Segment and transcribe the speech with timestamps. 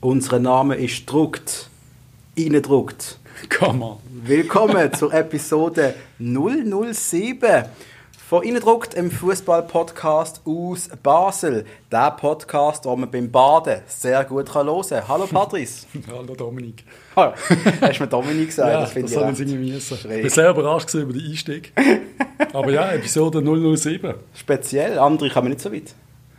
[0.00, 1.68] Unser Name ist druckt,
[2.38, 3.18] reingedruckt.
[3.48, 3.96] Kann man.
[4.08, 7.64] Willkommen zur Episode 007
[8.28, 11.64] von Innendruckt im Fußball-Podcast aus Basel.
[11.90, 15.08] Der Podcast, den man beim Baden sehr gut hören kann.
[15.08, 15.88] Hallo Patrice.
[16.08, 16.84] Hallo Dominik.
[17.16, 17.32] Hallo.
[17.80, 18.70] Hast du mir Dominik gesagt?
[18.70, 19.94] Ja, das das, finde soll ich irgendwie müssen.
[19.94, 21.72] Ich bin sehr überrascht über den Einstieg.
[22.52, 23.42] Aber ja, Episode
[23.76, 24.14] 007.
[24.32, 24.96] speziell.
[24.96, 25.92] Andere kommen nicht so weit.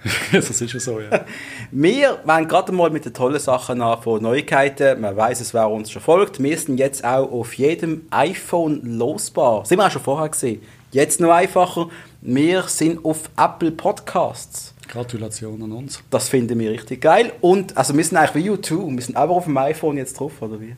[0.31, 1.25] das ist ja so, ja.
[1.71, 5.01] Wir wollen gerade mal mit den tollen Sachen an von Neuigkeiten.
[5.01, 6.41] Man weiß es, wer uns schon folgt.
[6.41, 9.65] Wir sind jetzt auch auf jedem iPhone losbar.
[9.65, 10.61] Sind wir auch schon vorher gesehen.
[10.91, 11.89] Jetzt noch einfacher.
[12.21, 14.73] Wir sind auf Apple Podcasts.
[14.87, 16.01] Gratulation an uns.
[16.09, 17.33] Das finden wir richtig geil.
[17.41, 18.95] Und also wir sind eigentlich wie U2.
[18.95, 20.75] Wir sind einfach auf dem iPhone jetzt drauf, oder wie?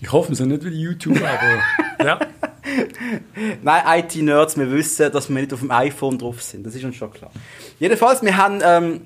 [0.00, 2.18] Ich hoffe, wir sind nicht wie YouTube, aber ja.
[3.62, 6.64] Nein, IT-Nerds, wir wissen, dass wir nicht auf dem iPhone drauf sind.
[6.64, 7.30] Das ist uns schon klar.
[7.78, 9.02] Jedenfalls, wir haben, ähm,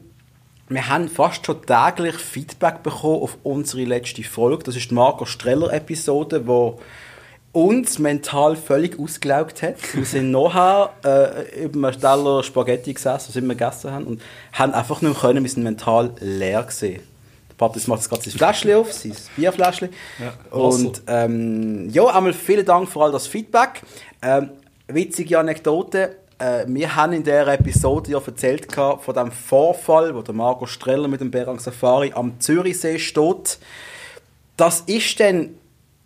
[0.68, 4.64] wir haben fast schon täglich Feedback bekommen auf unsere letzte Folge.
[4.64, 6.78] Das ist die Marco Streller-Episode, wo
[7.52, 9.76] uns mental völlig ausgelaugt hat.
[9.94, 14.72] Wir sind nachher äh, über einen Steller Spaghetti gesessen, was wir gegessen haben, und haben
[14.74, 17.02] einfach nicht mehr können, wir sind mental leer gesehen.
[17.58, 19.90] Patrice macht jetzt gerade sein Fläschchen auf, sein Bierfläschchen.
[20.18, 23.82] Ja, und ähm, ja, einmal vielen Dank für all das Feedback.
[24.22, 24.50] Ähm,
[24.86, 26.16] witzige Anekdote.
[26.38, 30.66] Äh, wir haben in dieser Episode ja erzählt gehabt von dem Vorfall, wo der Marco
[30.66, 33.58] Streller mit dem Berang Safari am Zürichsee steht.
[34.56, 35.50] Das ist dann,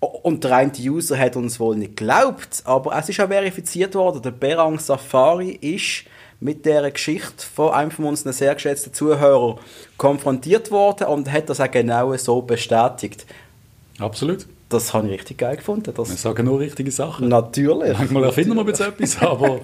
[0.00, 4.23] und der eine User hat uns wohl nicht geglaubt, aber es ist auch verifiziert worden,
[4.23, 6.05] der Berang Safari ist
[6.43, 9.59] mit der Geschichte von einem von unseren sehr geschätzten Zuhörern
[9.97, 13.27] konfrontiert worden und hat das auch genau so bestätigt.
[13.98, 14.47] Absolut.
[14.69, 15.87] Das habe ich richtig geil gefunden.
[15.87, 17.29] Wir Das sagen nur richtige Sachen.
[17.29, 17.97] natürlich.
[17.97, 19.61] Manchmal erfinden wir jetzt etwas, aber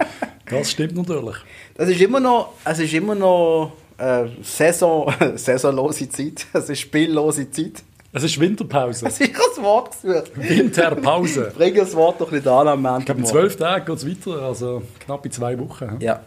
[0.49, 1.37] das stimmt natürlich.
[1.75, 6.47] Das ist immer noch, es ist immer noch äh, Saison, saisonlose Zeit.
[6.53, 7.83] Es ist spiellose Zeit.
[8.12, 9.06] Es ist Winterpause.
[9.06, 10.31] Es ist das Wort gesucht.
[10.37, 11.53] Winterpause.
[11.56, 14.43] Bring das Wort doch nicht an am Ich glaube, in zwölf Tagen geht es weiter,
[14.43, 15.97] also knapp in zwei Wochen.
[16.00, 16.21] Ja,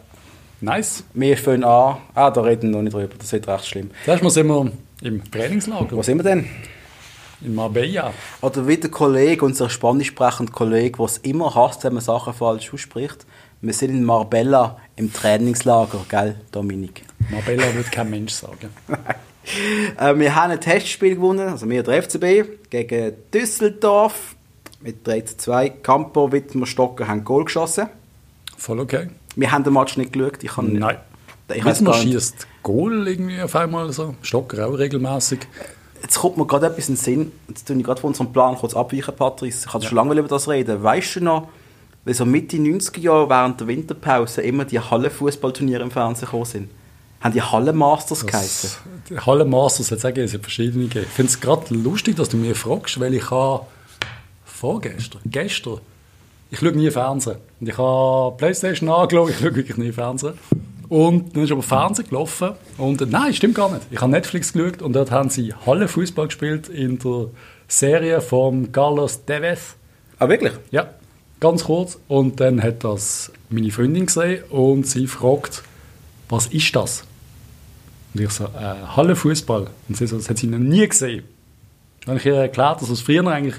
[0.62, 1.04] Nice.
[1.12, 1.98] wir fangen an.
[2.14, 3.14] Ah, da reden wir noch nicht drüber.
[3.18, 3.90] Das wird recht schlimm.
[4.04, 6.48] Zuerst mal sind wir im Trainingslager Wo sind wir denn?
[7.44, 8.12] in Marbella.
[8.40, 12.32] Oder wie der Kollege, unser spanisch sprechender Kollege, der es immer hasst, wenn man Sachen
[12.32, 13.26] falsch ausspricht.
[13.60, 17.02] Wir sind in Marbella im Trainingslager, gell, Dominik?
[17.30, 18.70] Marbella würde kein Mensch sagen.
[19.98, 24.36] Äh, wir haben ein Testspiel gewonnen, also wir der FCB, gegen Düsseldorf
[24.80, 25.68] mit 3 zu 2.
[25.82, 27.88] Campo, Wittmer, Stocker haben Goal geschossen.
[28.56, 29.08] Voll okay.
[29.36, 30.42] Wir haben den Match nicht geschaut.
[30.42, 30.98] Ich kann Nein.
[31.54, 34.14] Ich weiß gar schießt Goal irgendwie auf einmal so.
[34.22, 35.40] Stocker auch regelmäßig.
[36.00, 37.32] Jetzt kommt mir gerade etwas in den Sinn.
[37.48, 39.66] Jetzt tue ich gerade von unserem Plan kurz abweichen, Patrice.
[39.66, 40.82] Ich hatte schon lange über das reden.
[40.82, 41.48] Weißt du noch,
[42.04, 46.70] wie so Mitte 90er Jahre während der Winterpause immer die Hallenfußballturniere im Fernsehen gekommen sind?
[47.20, 48.70] Haben die Hallenmasters geheißen?
[48.70, 50.04] Das, die Halle Masters hat es
[50.34, 51.06] hat verschiedene gegeben.
[51.08, 53.66] Ich finde es gerade lustig, dass du mich fragst, weil ich habe
[54.44, 55.80] vorgestern, gestern,
[56.52, 57.38] ich schaue nie Fernsehen.
[57.60, 60.34] Und ich habe Playstation angeschaut, ich schaue wirklich nie Fernsehen.
[60.90, 63.86] Und dann ist aber Fernsehen gelaufen und nein, stimmt gar nicht.
[63.90, 67.28] Ich habe Netflix geschaut und dort haben sie Hallenfußball gespielt in der
[67.68, 69.76] Serie von Carlos Tevez.
[70.18, 70.52] Ah, wirklich?
[70.70, 70.90] Ja,
[71.40, 71.98] ganz kurz.
[72.06, 75.62] Und dann hat das meine Freundin gesehen und sie fragt,
[76.28, 77.04] was ist das?
[78.12, 79.68] Und ich so, äh, Hallenfußball.
[79.88, 81.24] Und sie so, das hat sie noch nie gesehen.
[82.04, 83.56] Dann habe ich ihr erklärt, dass es früher eigentlich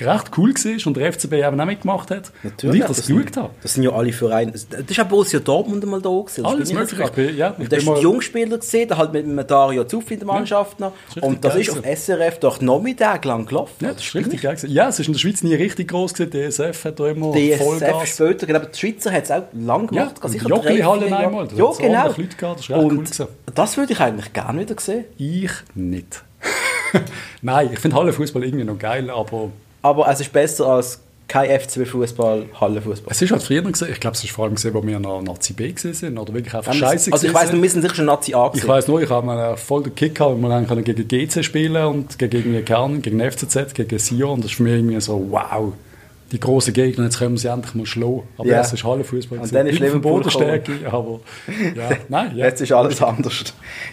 [0.00, 2.32] recht cool war und der FCB eben auch mitgemacht hat.
[2.42, 3.50] Und ich das, sind, geschaut habe.
[3.62, 4.52] Das sind ja alle Vereine.
[4.52, 6.42] Das ist auch Borussia Dortmund mal da gewesen.
[6.42, 6.98] Das Alles bin ich möglich.
[7.00, 8.96] jetzt Ich bin- ja, ich Und da bin hast du mal- die Jungspieler gesehen, da
[8.96, 10.92] halt mit dem Dario Zuff in der Mannschaft noch.
[11.08, 11.84] richtig Und das geil ist auf.
[11.84, 13.74] SRF doch Nachmittag lang gelaufen.
[13.84, 14.56] Ja, das ist richtig geil.
[14.68, 16.50] Ja, es ist in der Schweiz nie richtig groß gewesen.
[16.50, 18.08] DSF hat da immer DSF Vollgas.
[18.08, 20.24] später, genau, aber die Schweizer hat es auch lang Ja, gemacht.
[20.24, 21.04] und sicher drei, Jahre.
[21.04, 21.98] einmal, da Ja, genau.
[22.04, 23.26] ordentlich Leute gehabt, das ist echt cool Und gewesen.
[23.54, 25.04] das würde ich eigentlich gerne wieder sehen.
[25.18, 26.22] Ich nicht.
[27.42, 29.50] Nein, ich finde Hallenfußball irgendwie noch geil, aber
[29.82, 33.10] Aber es ist besser als kein FCB-Fußball, Hallenfußball.
[33.10, 35.22] Es ist halt früher gesehen, ich glaube, es ist vor allem gesehen, wo wir noch
[35.22, 37.62] Nazi B gesehen sind, oder wirklich einfach scheiße Also ich sind.
[37.62, 38.68] wir sind sicher schon Nazi A Ich gewesen.
[38.68, 42.18] weiß nur, ich habe mal voll den Kick gehabt, wir können gegen GC spielen und
[42.18, 44.30] gegen Kern, gegen FCZ, gegen Sion.
[44.34, 45.72] Und das ist für mich irgendwie so, wow,
[46.32, 48.22] die grossen Gegner, jetzt können wir sie endlich mal schlagen.
[48.38, 48.60] Aber Ja.
[48.60, 49.38] es ist Hallenfußball.
[49.38, 51.20] Und dann ist Liverpool Bodenstärke, aber
[51.76, 52.46] ja, nein, ja.
[52.46, 53.44] Jetzt ist alles anders.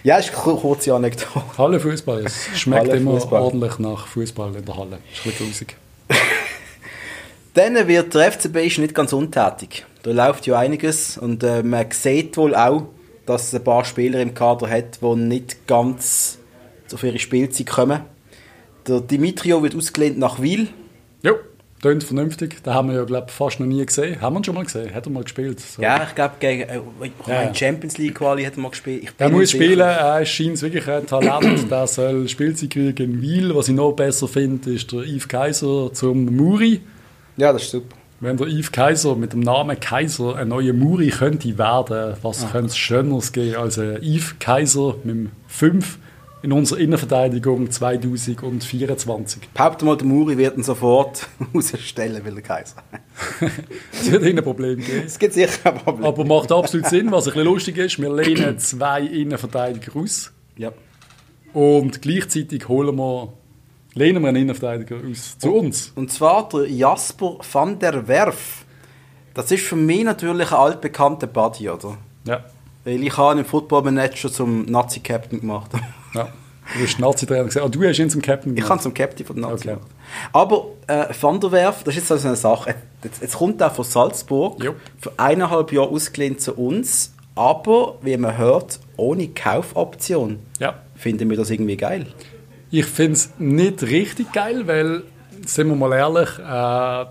[0.02, 1.42] Ja, ist eine kurze Anekdote.
[1.58, 3.42] Hallenfußball, es schmeckt immer Hallenfußball.
[3.42, 4.98] ordentlich nach Fußball in der Halle.
[5.12, 5.76] Ist ein bisschen grusig.
[7.54, 9.84] Dann wird der FCB ist nicht ganz untätig.
[10.02, 12.84] Da läuft ja einiges und äh, man sieht wohl auch,
[13.26, 16.38] dass es ein paar Spieler im Kader hat, die nicht ganz
[16.92, 18.00] auf ihre Spielzeit kommen.
[18.88, 20.68] Der Dimitrio wird ausgelehnt nach Wiel.
[21.22, 21.34] Jo,
[21.82, 22.62] Tönt vernünftig.
[22.62, 24.20] Den haben wir ja, glaube ich, fast noch nie gesehen.
[24.20, 24.92] Haben wir ihn schon mal gesehen?
[24.94, 25.60] Hat er mal gespielt?
[25.60, 25.80] So.
[25.80, 26.80] Ja, ich glaube, gegen äh,
[27.26, 27.54] Ja, ja.
[27.54, 29.04] Champions League Quali hat er mal gespielt.
[29.04, 31.64] Ich Der muss spielen, er scheint wirklich ein Talent.
[31.70, 33.54] der soll Spielzeit kriegen in Wiel.
[33.54, 36.80] Was ich noch besser finde, ist der Yves Kaiser zum Muri.
[37.38, 37.96] Ja, das ist super.
[38.22, 42.48] Wenn der Yves Kaiser mit dem Namen Kaiser ein neuer Muri könnte werden, was Ah.
[42.52, 45.96] könnte es Schöneres geben als ein Yves Kaiser mit dem 5
[46.42, 49.42] in unserer Innenverteidigung 2024.
[49.52, 52.76] Behaupte mal, der Muri wird ihn sofort rausstellen, will der Kaiser.
[53.92, 55.02] Es wird ein Problem geben.
[55.06, 56.04] Es gibt sicher ein Problem.
[56.06, 57.10] Aber macht absolut Sinn.
[57.12, 60.72] Was ein bisschen lustig ist, wir lehnen zwei Innenverteidiger aus Ja.
[61.52, 63.32] und gleichzeitig holen wir,
[63.94, 65.92] lehnen wir einen Innenverteidiger aus zu uns.
[65.94, 68.64] Und zwar der Jasper van der Werf.
[69.34, 71.98] Das ist für mich natürlich ein altbekannter Buddy, oder?
[72.26, 72.44] Ja.
[72.84, 75.70] Weil ich habe im Football Manager zum Nazi-Captain gemacht.
[76.14, 76.28] Ja.
[76.72, 77.62] Du bist Nazi-Trainer gesehen.
[77.64, 78.68] Ah, du hast ihn zum Captain Ich gemacht.
[78.68, 79.76] kann zum Captain von den Nazi Okay.
[79.78, 79.90] gemacht.
[80.32, 82.74] Aber äh, Van der Werf, das ist jetzt also eine Sache.
[83.02, 84.74] Jetzt, jetzt kommt er von Salzburg, Jo.
[85.00, 90.38] für eineinhalb Jahre ausgeliehen zu uns, aber wie man hört, ohne Kaufoption.
[90.60, 90.74] Ja.
[90.94, 92.06] Finden wir das irgendwie geil?
[92.70, 95.02] Ich finde es nicht richtig geil, weil,
[95.46, 97.10] sind wir mal ehrlich, äh,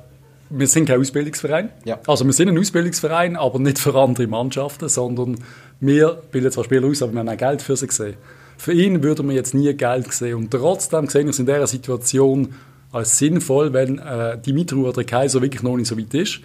[0.51, 1.69] wir sind kein Ausbildungsverein.
[1.83, 1.99] Ja.
[2.07, 5.37] Also wir sind ein Ausbildungsverein, aber nicht für andere Mannschaften, sondern
[5.81, 8.15] wir bilden zwar Spieler aus, aber wir haben auch Geld für sie gesehen.
[8.59, 10.35] Für ihn würden wir jetzt nie Geld sehen.
[10.35, 12.49] Und trotzdem sehen wir es in dieser Situation
[12.91, 16.41] als sinnvoll, wenn äh, Dimitri oder Kaiser wirklich noch nicht so weit ist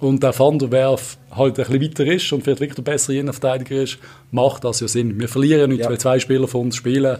[0.00, 3.16] und der Van der Werf halt ein bisschen weiter ist und vielleicht wirklich der bessere
[3.16, 3.98] Innenverteidiger ist,
[4.32, 5.18] macht das ja Sinn.
[5.18, 5.88] Wir verlieren nicht, Ja.
[5.88, 7.18] weil zwei Spieler von uns spielen.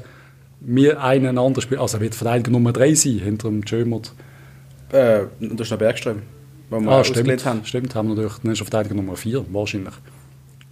[0.60, 4.12] Wir einen anderen Spieler, also er wird Verteidiger Nummer 3 sein, hinter dem Jömert.
[4.92, 6.22] Äh, und das ist noch Bergström,
[6.68, 7.64] wo wir Ah, stimmt, haben.
[7.64, 9.94] stimmt, haben wir natürlich, dann ist er Verteidiger Nummer 4, wahrscheinlich.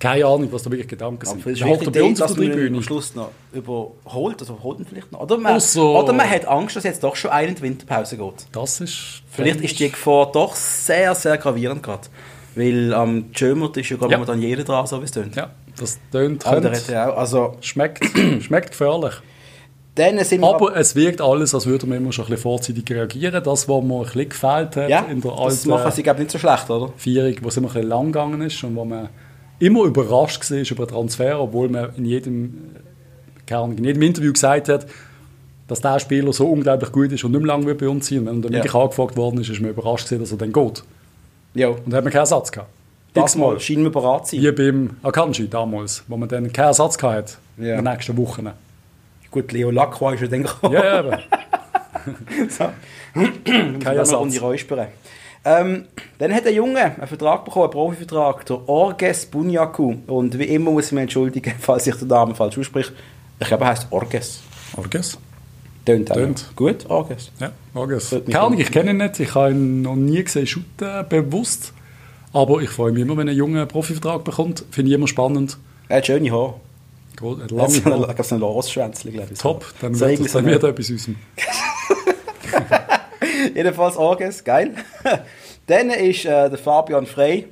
[0.00, 1.46] Keine Ahnung, was da wirklich Gedanken Aber sind.
[1.46, 2.76] es ist Er bei uns auf der man Tribüne.
[2.78, 5.20] am Schluss noch überholt, also holt ihn vielleicht noch.
[5.20, 8.16] Oder man, Ausser- oder man hat Angst, dass jetzt doch schon einer in die Winterpause
[8.16, 8.46] geht.
[8.52, 9.22] Das ist...
[9.30, 12.08] Vielleicht ist die Gefahr doch sehr, sehr gravierend gerade.
[12.56, 14.18] Weil am Jömert ist ja gerade Ja.
[14.18, 15.34] momentan jeder dran, so wie es tönt.
[15.36, 17.16] Ja, das tönt, Aber ja auch.
[17.18, 18.04] Also, schmeckt,
[18.42, 19.14] schmeckt gefährlich.
[20.42, 23.42] Aber es wirkt alles, als würden wir immer schon ein bisschen vorzeitig reagieren.
[23.44, 26.18] Das, was mir ein bisschen gefehlt hat ja, in der das machen alten sie, glaube
[26.18, 26.92] ich, nicht so schlecht, oder?
[26.96, 29.08] Vierung, wo es immer ein bisschen lang gegangen ist und wo man
[29.64, 32.54] immer überrascht war über Transfer, obwohl man in jedem,
[33.50, 34.86] Ahnung, in jedem Interview gesagt hat,
[35.68, 38.18] dass der Spieler so unglaublich gut ist und nicht mehr lange wird bei uns sein.
[38.20, 38.58] Und wenn er dann Ja.
[38.58, 40.82] wirklich angefragt worden ist, ist man überrascht gewesen, dass er dann geht.
[41.54, 42.68] Ja, Und dann hat man keinen Ersatz gehabt.
[43.14, 43.58] das mal.
[43.60, 44.44] Scheinen wir bereit zu sein.
[44.44, 47.78] Wie beim Akanji damals, wo man dann keinen Ersatz gehabt hat Ja.
[47.78, 48.48] in den nächsten Wochen.
[49.30, 50.74] Gut, Leo Lacroix ist ja dann gekommen.
[50.74, 51.18] Ja, ja, eben.
[52.50, 52.64] so.
[53.80, 54.20] kein Ersatz.
[54.20, 54.88] um die Räuspern.
[55.46, 55.84] Ähm,
[56.18, 59.94] dann hat der Junge einen Vertrag bekommen, einen Profivertrag, der Orges Bunyaku.
[60.06, 62.92] Und wie immer muss ich mich entschuldigen, falls ich den Namen falsch ausspreche.
[63.38, 64.40] Ich glaube, er heißt Orges.
[64.76, 65.18] Orges?
[65.84, 66.14] Tönt auch.
[66.14, 66.46] Tönt.
[66.56, 67.30] Gut, Orges.
[67.40, 68.10] Ja, Orges.
[68.10, 69.20] Keine Ahnung, ich kenne ihn nicht.
[69.20, 71.72] Ich habe ihn noch nie gesehen shooten, bewusst.
[72.32, 74.64] Aber ich freue mich immer, wenn ein Junge einen Profivertrag bekommt.
[74.70, 75.58] Finde ich immer spannend.
[75.88, 76.54] Er hat schöne Haare.
[77.20, 78.08] Hat Er Lange hat so Haare.
[78.16, 79.38] ein- so ein Lorschwänzchen, glaube ich.
[79.38, 81.16] Top, dann so wird, das, dann wird etwas aus ihm.
[83.54, 84.72] Jedenfalls Orges, geil.
[85.66, 87.46] Dann ist äh, der Fabian Frey,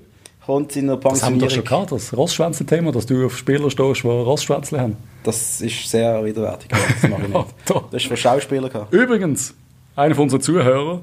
[0.45, 1.65] kommt seiner Das haben wir doch schon Pensionierung.
[1.89, 4.97] gehabt, das Rossschwänzle-Thema, dass du auf Spieler stehst, die Rossschwänzle haben.
[5.23, 6.69] Das ist sehr widerwärtig.
[6.69, 7.47] Das mache ich nicht.
[7.93, 8.69] Das ist von Schauspielern.
[8.71, 8.93] gehabt.
[8.93, 9.55] Übrigens,
[9.97, 11.01] einer von unseren Zuhörern,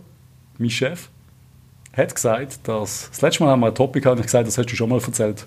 [0.58, 1.08] mein Chef,
[1.96, 4.58] hat gesagt, dass das letzte Mal haben wir ein Topic gehabt und ich gesagt, das
[4.58, 5.46] hast du schon mal erzählt.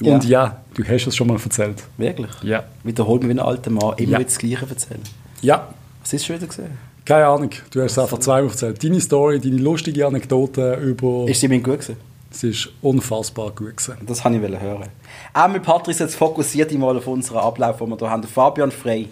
[0.00, 0.14] Ja.
[0.14, 1.82] Und ja, du hast es schon mal erzählt.
[1.96, 2.30] Wirklich?
[2.42, 2.64] Ja.
[2.82, 4.18] Wiederholt mir wie ein alter Mann immer Ja.
[4.18, 5.02] wieder das Gleiche erzählen.
[5.42, 5.68] Ja,
[6.00, 6.78] Was ist schon wieder gesehen?
[7.04, 8.82] Keine Ahnung, du hast es einfach zweimal erzählt.
[8.82, 11.28] Deine Story, deine lustige Anekdote über...
[11.28, 11.96] Ist sie mir gut gewesen?
[12.30, 13.96] Es ist unfassbar gut gewesen.
[14.06, 14.88] Das wollte ich hören.
[15.34, 18.22] Auch mit Patrice jetzt fokussiert mal auf unseren Ablauf, den wir hier haben.
[18.22, 19.08] Fabian Frey.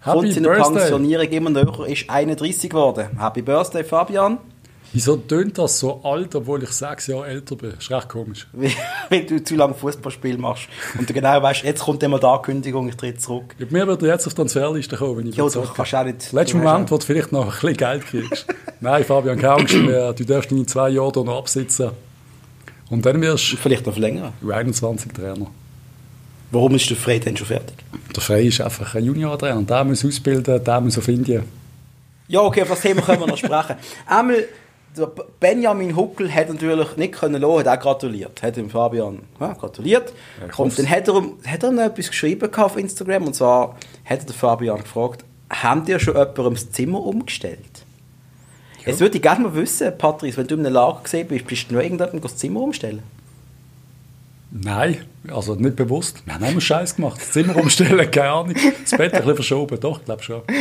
[0.00, 0.74] Happy Kommt seiner Birthday.
[0.74, 3.08] Pensionierung immer näher, ist 31 geworden.
[3.18, 4.38] Happy Birthday, Fabian.
[4.92, 7.72] Wieso tönt das so alt, obwohl ich sechs Jahre älter bin?
[7.78, 8.46] ist recht komisch.
[8.52, 8.70] Weil
[9.10, 10.68] weil du zu lange Fußballspiel machst.
[10.98, 13.54] Und du genau weißt, jetzt kommt immer die Ankündigung, ich trete zurück.
[13.58, 16.04] Ja, mir würde jetzt auf die Transferliste kommen, wenn ich Ja, das du kannst auch
[16.04, 16.32] nicht.
[16.32, 18.46] Letzten du hast Moment, wo du vielleicht noch ein bisschen Geld kriegst.
[18.80, 20.12] Nein, Fabian, keine Angst mehr.
[20.14, 21.90] Du darfst deine zwei Jahre hier noch absitzen.
[22.88, 24.32] Und dann wirst auch- Vielleicht noch verlängern.
[24.40, 25.46] du 21 Trainer.
[26.50, 27.76] Warum ist der Frey denn schon fertig?
[28.16, 29.62] Der Frey ist einfach ein Junior-Trainer.
[29.64, 31.42] Der muss ausbilden, der muss auf Indien.
[32.28, 33.76] Ja, okay, auf das Thema können wir noch sprechen.
[34.06, 34.44] Einmal,
[35.38, 38.42] Benjamin Huckel hat natürlich nicht können lassen, hat auch gratuliert.
[38.42, 40.12] Hat dem Fabian ja, gratuliert.
[40.40, 40.76] Ja, hoff's.
[40.76, 44.34] dann hat er, hat er noch etwas geschrieben auf Instagram und zwar hat er den
[44.34, 47.84] Fabian gefragt, haben ihr schon jemandem das Zimmer umgestellt?
[48.84, 51.70] Jetzt würde ich gerne mal wissen, Patrice, wenn du in einem Lager gesehen bist, bist
[51.70, 53.02] du noch irgendjemandem das Zimmer umstellen?
[54.50, 56.22] Nein, also nicht bewusst.
[56.24, 57.20] Wir haben immer Scheiß gemacht.
[57.20, 58.54] Das Zimmer umstellen, keine Ahnung.
[58.82, 60.42] Das Bett ein bisschen verschoben, doch, ich glaube schon.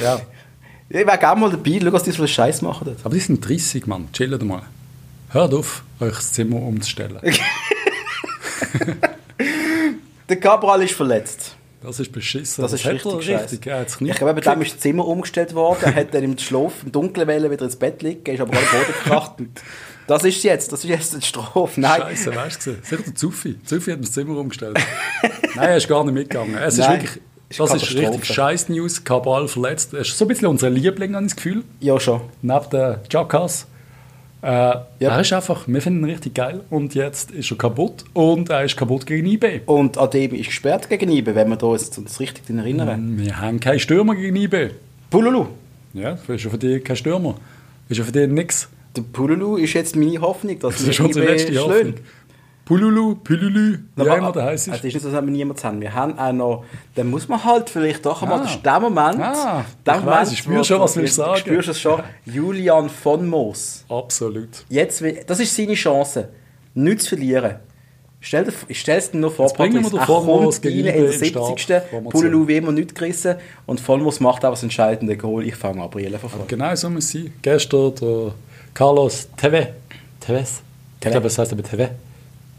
[0.00, 0.20] Ja.
[0.94, 2.98] Ich wäre gerne mal dabei, schau, was die so Scheiß machen dort.
[3.02, 4.08] Aber die sind 30, Mann.
[4.12, 4.60] Chillt mal.
[5.30, 7.18] Hört auf, euch das Zimmer umzustellen.
[10.28, 11.56] Der Cabral ist verletzt.
[11.82, 12.60] Das ist beschissen.
[12.60, 13.62] Das ist hat richtig richtig.
[13.62, 15.78] Knie Ich glaube, bei dem ist das Zimmer umgestellt worden.
[15.84, 18.66] Er hat dann im Schlaf, im Dunkeln wollen, wieder ins Bett liegen, ist aber gerade
[18.66, 19.32] am Boden gekracht.
[19.38, 19.62] Und
[20.06, 21.80] das ist jetzt, das ist jetzt die Strophe.
[21.80, 22.76] Nein, Scheiße, weißt du?
[22.82, 23.58] Sicher der Zufi.
[23.64, 24.78] Zufi hat mir das Zimmer umgestellt.
[25.54, 26.54] Nein, er ist gar nicht mitgegangen.
[26.58, 27.22] Es ist Nein, wirklich,
[27.52, 29.04] ist das ist richtig scheiß News.
[29.04, 29.94] Kabal verletzt.
[29.94, 31.62] Er ist so ein bisschen unser Liebling, habe ich das Gefühl.
[31.80, 32.20] ja schon.
[32.42, 33.66] Neben der Jackass.
[34.42, 36.62] Äh, Er ist einfach, wir finden ihn richtig geil.
[36.68, 38.04] Und jetzt ist er kaputt.
[38.12, 39.60] Und er ist kaputt gegen IB.
[39.66, 43.18] Und Ademi ist gesperrt gegen IBE, wenn wir da jetzt uns richtig daran erinnern.
[43.18, 44.70] Wir haben keinen Stürmer gegen IB.
[45.10, 45.46] Pululu.
[45.94, 47.34] Ja, das ist ja für dich kein Stürmer.
[47.88, 48.68] Das ist ja für dich nix.
[48.96, 51.94] Der Pululu ist jetzt meine Hoffnung, dass Das ist unsere letzte Hoffnung.
[52.64, 54.68] Pululu, Pululu, wie auch immer der heisst.
[54.68, 55.80] Also, es ist nicht so, dass wir niemanden haben.
[55.80, 56.64] Wir haben auch noch,
[56.94, 58.42] dann muss man halt vielleicht doch einmal, Ah.
[58.44, 61.36] das ist der Moment, Ah, der ich weiss, ich spüre schon, was du willst sagen.
[61.38, 63.84] spürst es schon, Julian von Moos.
[63.88, 64.64] Absolut.
[64.68, 66.28] Jetzt, das ist seine Chance,
[66.74, 67.56] nichts zu verlieren.
[68.24, 70.84] Stell dir, ich stelle es dir nur vor, Jetzt bringen wir den rein IB in
[70.84, 71.46] der im Start.
[71.58, 71.82] 70.
[71.90, 72.10] Formation.
[72.12, 73.34] Pululu wie immer nichts gerissen
[73.66, 75.44] und von Moos macht auch das entscheidende Goal.
[75.44, 76.46] Ich fange an, Brille verfolgen.
[76.46, 77.32] Genau so muss es sein.
[77.42, 78.34] Gestern der
[78.72, 79.66] Carlos Tevez.
[80.20, 80.62] Tevez?
[80.94, 81.12] Ich Tevez.
[81.14, 81.90] glaube, es heißt aber Tevez.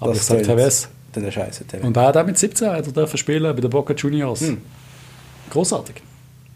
[0.03, 0.87] Aber ich sage Tevez.
[1.13, 1.65] Dann der Scheiße.
[1.65, 1.85] Tevez.
[1.85, 4.41] Und auch mit 17 hat er dürfen spielen bei den Boca Juniors.
[4.41, 4.61] Hm.
[5.49, 5.95] Großartig.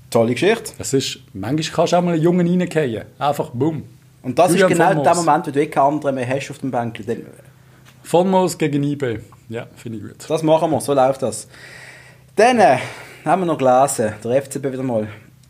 [0.09, 0.71] Tolle Geschichte.
[0.77, 3.05] Es ist, manchmal kannst du auch mal einen Jungen reingehen.
[3.19, 3.83] Einfach bumm.
[4.23, 5.15] Und das Julian ist genau der.
[5.15, 7.05] Moment, wo du keinen anderen mehr hast auf dem Bänkchen.
[7.05, 7.21] Dann-
[8.03, 9.19] Von Moos gegen IB.
[9.49, 10.25] Ja, finde ich gut.
[10.29, 11.47] Das machen wir, so läuft das.
[12.35, 12.77] Dann äh,
[13.25, 15.07] haben wir noch gelesen, der FCB wieder mal.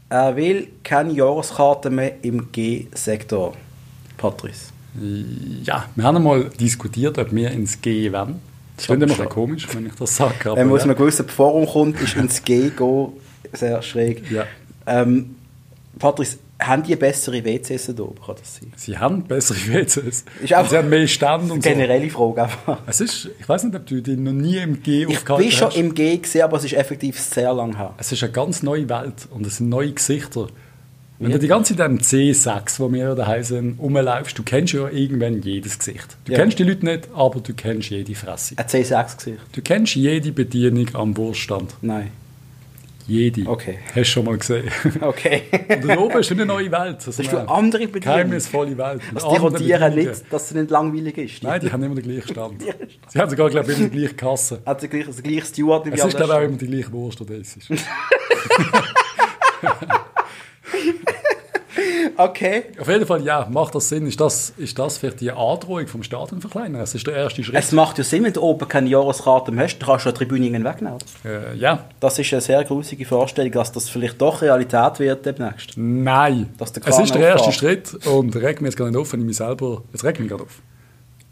[0.10, 3.54] Er will keine Jahreskarte mehr im G-Sektor.
[4.18, 4.72] Patrice.
[5.64, 8.40] Ja, wir haben einmal diskutiert, ob wir ins G wollen.
[8.76, 10.56] Das klingt immer ein komisch, wenn ich das sage.
[10.56, 13.08] Wenn man aus einem gewissen Forum kommt, ist ins G gehen
[13.54, 14.30] sehr schräg.
[14.30, 14.46] Ja.
[14.86, 15.36] Ähm,
[15.98, 18.20] Patrice, haben die bessere WCs da oben?
[18.24, 18.72] Kann das sein?
[18.76, 20.26] Sie haben bessere WCs.
[20.44, 21.70] Ist auch- Sie haben mehr Stand und so.
[21.70, 22.80] Generelle Frage einfach.
[22.88, 25.52] Es ist, ich weiß nicht, ob du dich noch nie im G Ich aufgehalten bin
[25.52, 25.78] schon hast.
[25.78, 27.94] im G gesehen, aber es ist effektiv sehr lang her.
[27.98, 30.48] Es ist eine ganz neue Welt und es sind neue Gesichter.
[31.20, 34.74] Wenn du die ganze Zeit in dem C6, wo wir daheim sind, rumläufst, du kennst
[34.74, 36.16] ja irgendwann jedes Gesicht.
[36.26, 36.38] Du Ja.
[36.38, 38.54] kennst die Leute nicht, aber du kennst jede Fresse.
[38.58, 39.40] Ein C6-Gesicht?
[39.52, 41.74] Du kennst jede Bedienung am Wurststand.
[41.82, 42.12] Nein.
[43.08, 43.50] Jede.
[43.50, 43.80] Okay.
[43.88, 44.70] Hast du schon mal gesehen.
[45.02, 45.44] Okay.
[45.70, 46.98] Und da oben ist eine neue Welt.
[46.98, 48.02] Das Das ist für andere Bedienungen.
[48.02, 49.02] Geheimnisvolle Welt.
[49.12, 51.42] Mit Also die rotieren nicht, dass es nicht langweilig ist.
[51.42, 52.62] Nein, die haben immer den gleichen Stand.
[53.08, 54.62] Sie haben sogar, glaube ich, immer die gleiche Kasse.
[54.66, 56.92] Hat der gleiche, der gleiche Steward wie Es ist, glaube ich, auch immer die gleiche
[56.92, 57.70] Wurst, die das ist.
[62.18, 62.64] Okay.
[62.80, 64.08] Auf jeden Fall, ja, macht das Sinn.
[64.08, 66.82] Ist das, ist das vielleicht die Androhung vom Stadion verkleinern?
[66.82, 67.56] Es ist der erste Schritt.
[67.56, 70.18] Es macht ja Sinn, wenn du oben keine Jahreskarte mehr hast, dann kannst du die
[70.18, 70.98] Tribüne wegnehmen.
[71.24, 71.86] Äh, ja.
[72.00, 75.74] Das ist eine sehr grusige Vorstellung, dass das vielleicht doch Realität wird demnächst.
[75.76, 76.50] Nein.
[76.60, 77.52] Es ist der erste.
[77.52, 79.84] Schritt und regt mich jetzt gar nicht auf, wenn ich mich selber...
[79.94, 80.62] Es regt mich gerade auf.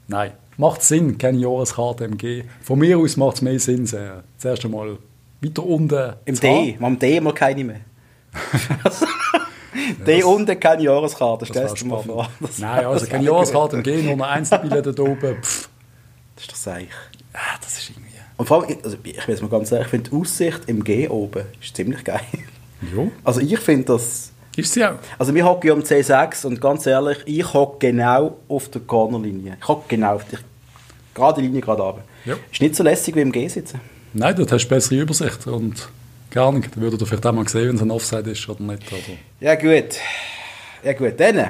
[0.08, 0.32] Nein.
[0.58, 2.44] Macht Sinn, keine Jahreskarte MG.
[2.62, 4.24] Von mir aus macht es mehr Sinn, sehr.
[4.38, 4.98] zuerst einmal
[5.42, 6.76] weiter unten Im D.
[6.76, 6.86] haben.
[6.86, 7.82] Am D mal keine mehr.
[10.06, 12.30] D unten keine Jahreskarte, stellst du mal vor.
[12.40, 15.36] Das- Nein, also keine Jahreskarte MG, nur eine Einzelbillette da oben.
[15.42, 15.70] Pff.
[16.36, 16.88] Das ist doch seich.
[17.34, 18.10] Ja, das ist irgendwie...
[18.38, 21.08] Und vor allem, also ich es mal ganz ehrlich, ich finde die Aussicht im G
[21.08, 22.20] oben ist ziemlich geil.
[22.96, 24.32] Ja, Also ich finde das...
[24.58, 24.96] ist sie auch.
[25.18, 29.58] Also wir hocken ja am C6 und ganz ehrlich, ich hocke genau auf der Cornerlinie.
[29.62, 30.38] Ich hocke genau auf die
[31.14, 32.04] gerade Linie gerade runter.
[32.26, 32.36] Ja.
[32.52, 33.80] Ist nicht so lässig wie im G sitzen.
[34.14, 35.88] Nein, dort hast du bessere Übersicht und...
[36.36, 36.76] Gar nicht.
[36.76, 38.92] Dann würdet ihr vielleicht auch mal sehen, wenn es ein Offside ist oder nicht.
[38.92, 39.02] Oder
[39.40, 39.96] Ja gut.
[40.84, 41.38] Ja gut, dann.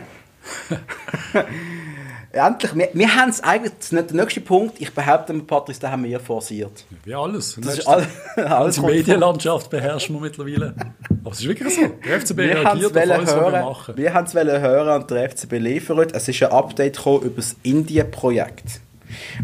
[2.32, 6.04] Endlich, wir, wir haben es eigentlich, nicht der nächste Punkt, ich behaupte, Patrice, den haben
[6.04, 6.86] wir forciert.
[7.04, 7.58] Wie alles.
[7.60, 10.76] Das ist all, alles Die Medienlandschaft beherrschen wir mittlerweile.
[11.24, 11.82] Aber es ist wirklich so.
[12.06, 13.98] Der FCB Wir haben es reagiert auf alles, was wir hören, machen.
[13.98, 16.14] wir haben es hören und der FCB liefert.
[16.14, 18.82] Es ist ein Update gekommen über das Indien-Projekt.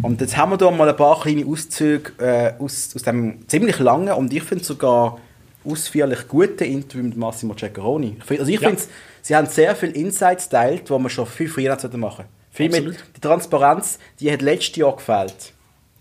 [0.03, 3.79] Und jetzt haben wir da mal ein paar kleine Auszüge äh, aus, aus dem ziemlich
[3.79, 5.17] langen und ich finde sogar
[5.65, 8.17] ausführlich guten Interview mit Massimo Ceccaroni.
[8.27, 8.69] Also ich Ja.
[8.69, 8.81] finde,
[9.21, 12.79] sie haben sehr viele Insights teilt, die man schon viel früher hätte machen Viel mit,
[12.79, 13.03] Absolut.
[13.15, 15.53] die Transparenz, die hat letztes Jahr gefehlt.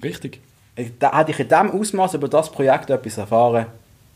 [0.02, 0.40] Richtig.
[0.98, 3.66] Da hätte ich in diesem Ausmaß über das Projekt etwas erfahren,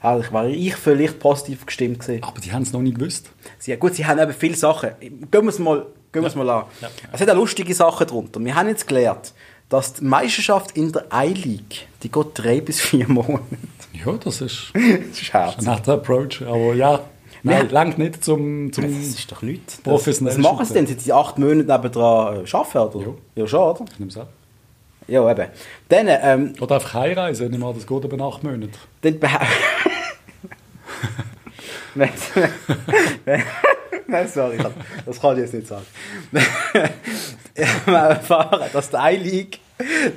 [0.00, 2.22] hätte ich, wäre ich vielleicht positiv gestimmt gewesen.
[2.24, 3.30] Aber die haben es noch nicht gewusst.
[3.58, 4.90] Sie, gut, sie haben eben viele Sachen.
[5.00, 6.64] Gehen wir es mal, gehen es mal an.
[6.80, 6.88] Ja.
[7.12, 8.40] Es hat auch lustige Sachen drunter.
[8.44, 9.32] Wir haben jetzt gelernt,
[9.68, 13.44] dass die Meisterschaft in der I-League, die geht drei bis vier Monate.
[13.94, 16.42] Ja, das ist Das ist ein netter Approach.
[16.42, 17.00] Aber ja,
[17.42, 19.76] nein, langt nicht zum, zum Das ist doch nichts.
[19.76, 20.86] Das, professionell was machen sie denn?
[20.86, 22.98] Sind sie acht Monate nebendran äh, arbeiten?
[22.98, 23.06] Oder?
[23.06, 23.12] Ja.
[23.42, 23.84] ja, schon, oder?
[23.92, 24.26] Ich nehme es an.
[25.06, 25.48] Ja, eben.
[25.88, 27.46] Dann, ähm, Oder einfach heimreisen.
[27.46, 28.70] Ich nehme an, das geht über acht Monate.
[29.02, 29.20] dann
[31.94, 32.10] wenn,
[34.06, 34.58] Nein, sorry,
[35.06, 35.86] das kann ich jetzt nicht sagen.
[37.54, 39.60] ich erfahren, dass die I-League,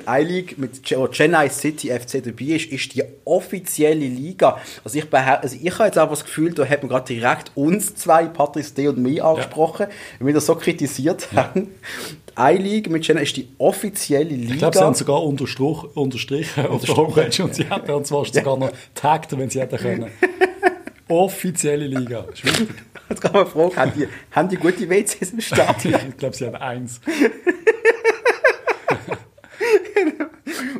[0.08, 4.58] I-League mit Chennai City FC dabei ist, ist die offizielle Liga.
[4.84, 7.94] Also ich, also ich habe jetzt einfach das Gefühl, da hat man gerade direkt uns
[7.94, 9.94] zwei, Patrice D und mich angesprochen, ja.
[10.18, 11.44] weil wir das so kritisiert ja.
[11.44, 11.68] haben.
[12.28, 14.52] Die I-League mit Chennai ist die offizielle Liga.
[14.52, 18.24] Ich glaube, sie haben sogar unterstrichen auf der Homepage und sie hätten uns ja.
[18.24, 20.10] sogar noch taggt, wenn sie hätten können.
[21.08, 22.26] Offizielle Liga.
[22.34, 22.68] Schwierig.
[23.08, 26.00] Jetzt kann man fragen, haben die, haben die gute WCs im Stadion?
[26.10, 27.00] ich glaube, sie haben eins.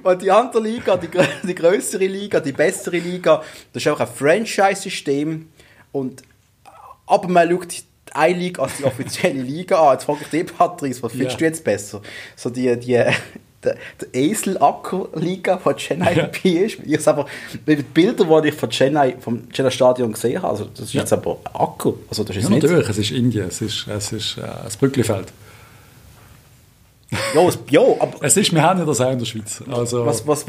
[0.02, 1.08] Und die andere Liga, die,
[1.42, 3.42] die größere Liga, die bessere Liga,
[3.72, 5.48] das ist auch ein Franchise-System.
[7.06, 7.82] aber man schaut die
[8.16, 9.94] I-League als die offizielle Liga an.
[9.94, 11.38] Jetzt frage ich dich, Patrice, was findest ja.
[11.38, 12.02] du jetzt besser?
[12.36, 12.92] So die, die,
[13.64, 16.24] der, der Esel-Acker-Liga von Chennai ja.
[16.24, 16.78] ist.
[16.84, 17.26] Ich einfach,
[17.66, 21.00] die Bilder, die ich von Chennai, vom Chennai Stadion gesehen habe, also das ist ja.
[21.00, 21.94] jetzt aber Acker.
[22.08, 25.32] Also das ist ja, natürlich, es ist Indien, es ist, es ist äh, das Brücklifeld.
[27.10, 28.18] Es, ja, aber...
[28.20, 29.62] Es ist, wir haben ja das auch in der Schweiz.
[29.70, 30.44] Also, was, was,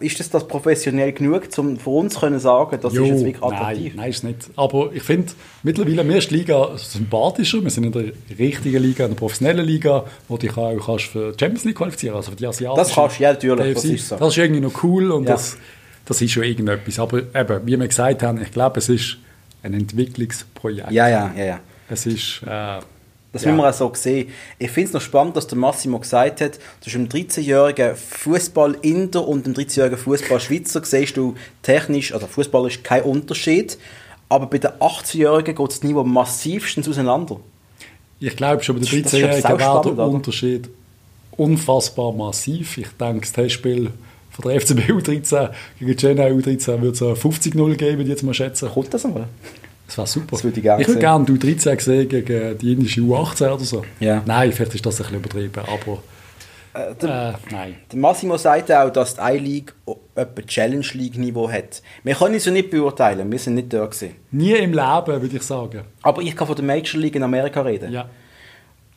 [0.00, 3.42] ist das, das professionell genug, um für uns zu sagen, das jo, ist jetzt wirklich
[3.42, 3.94] attraktiv?
[3.94, 4.50] Nein, nein, ist nicht.
[4.56, 7.62] Aber ich finde, mittlerweile, mir ist die Liga sympathischer.
[7.62, 11.06] Wir sind in der richtigen Liga, in der professionellen Liga, wo du dich auch kannst
[11.06, 12.76] für die Champions League qualifizieren also für die Asiatischen.
[12.76, 13.74] Das kannst du, ja, natürlich.
[13.74, 14.16] Das ist, so.
[14.16, 15.32] das ist irgendwie noch cool und ja.
[15.32, 15.56] das,
[16.04, 16.98] das ist schon irgendetwas.
[16.98, 19.16] Aber eben, wie wir gesagt haben, ich glaube, es ist
[19.62, 20.90] ein Entwicklungsprojekt.
[20.90, 21.44] Ja, ja, ja.
[21.44, 21.60] ja.
[21.88, 22.42] Es ist...
[22.46, 22.80] Äh,
[23.32, 23.50] das ja.
[23.50, 24.28] müssen wir auch so sehen.
[24.58, 29.46] Ich finde es noch spannend, dass der Massimo gesagt hat, zwischen dem 13-jährigen Fußball-Inder und
[29.46, 33.78] dem 13-jährigen Fußball-Schweizer siehst du technisch, also Fußball ist kein Unterschied,
[34.28, 37.38] aber bei den 18-Jährigen geht das Niveau massivstens auseinander.
[38.20, 40.68] Ich glaube schon, bei den 13-Jährigen wäre der Unterschied
[41.32, 42.78] unfassbar massiv.
[42.78, 43.92] Ich denke, das Testspiel
[44.30, 48.34] von der FCB U13 gegen Chennai U13 wird es 50-0 geben, würde ich jetzt mal
[48.34, 48.68] schätzen.
[48.70, 49.26] Kommt das einmal?
[49.88, 50.26] Das wäre super.
[50.32, 53.84] Das würde ich gerne Ich würde gerne U13 sehen gegen die indische U18 oder so.
[54.00, 54.22] Ja.
[54.26, 56.02] Nein, vielleicht ist das ein bisschen übertrieben, aber...
[56.74, 57.76] Äh, der, äh, nein.
[57.90, 59.74] Der Massimo sagt auch, dass die I-League
[60.14, 61.82] etwa Challenge League-Niveau hat.
[62.04, 64.16] Wir können es ja nicht beurteilen, wir sind nicht da gewesen.
[64.30, 65.80] Nie im Leben, würde ich sagen.
[66.02, 67.90] Aber ich kann von der Major League in Amerika reden.
[67.90, 68.10] Ja.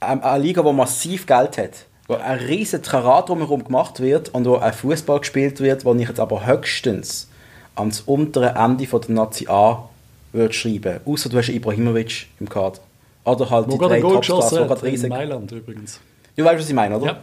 [0.02, 4.44] Ähm, eine Liga, die massiv Geld hat, wo ein riesen Trara drumherum gemacht wird und
[4.44, 7.30] wo ein Fußball gespielt wird, wo ich jetzt aber höchstens
[7.76, 9.88] ans untere Ende von der Nazi A
[10.34, 11.00] würdest schreiben.
[11.06, 12.80] Außer du hast Ibrahimovic im Kader.
[13.24, 15.04] Oder halt wo die drei Topstars, die gerade riesig...
[15.04, 16.00] in Mailand übrigens.
[16.36, 17.06] Du weißt, was ich meine, oder?
[17.06, 17.20] Ja.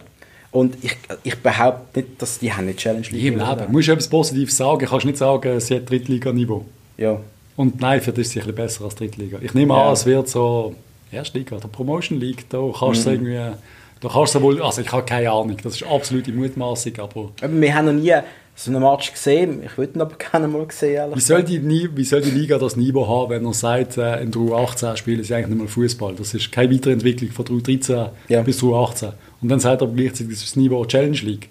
[0.50, 3.66] Und ich, ich behaupte nicht, dass die haben nicht Challenge League Im Leben.
[3.66, 4.80] Du musst etwas Positives sagen.
[4.80, 6.64] Du kannst nicht sagen, sie hat Drittliga-Niveau.
[6.96, 7.20] Ja.
[7.56, 9.38] Und nein, für das ist sie ein bisschen besser als Drittliga.
[9.42, 9.88] Ich nehme ja.
[9.88, 10.74] an, es wird so
[11.10, 12.48] Erstliga oder Promotion League.
[12.48, 13.14] Da kannst du mhm.
[13.16, 13.56] irgendwie...
[14.00, 14.62] Da kannst du wohl...
[14.62, 15.56] Also ich habe keine Ahnung.
[15.62, 17.30] Das ist absolute Mutmaßung, aber...
[17.40, 18.14] aber wir haben noch nie
[18.58, 19.62] so einen Match gesehen.
[19.64, 21.10] Ich würde ihn aber gerne mal sehen.
[21.14, 21.62] Wie soll, die,
[21.96, 25.22] wie soll die Liga das Niveau haben, wenn er sagt, äh, in der U18 spielen
[25.22, 26.14] sie eigentlich nicht mehr Fußball?
[26.16, 28.42] Das ist keine Weiterentwicklung von der U13 ja.
[28.42, 29.12] bis zur U18.
[29.40, 31.48] Und dann sagt er aber gleichzeitig, das ist das Niveau Challenge League.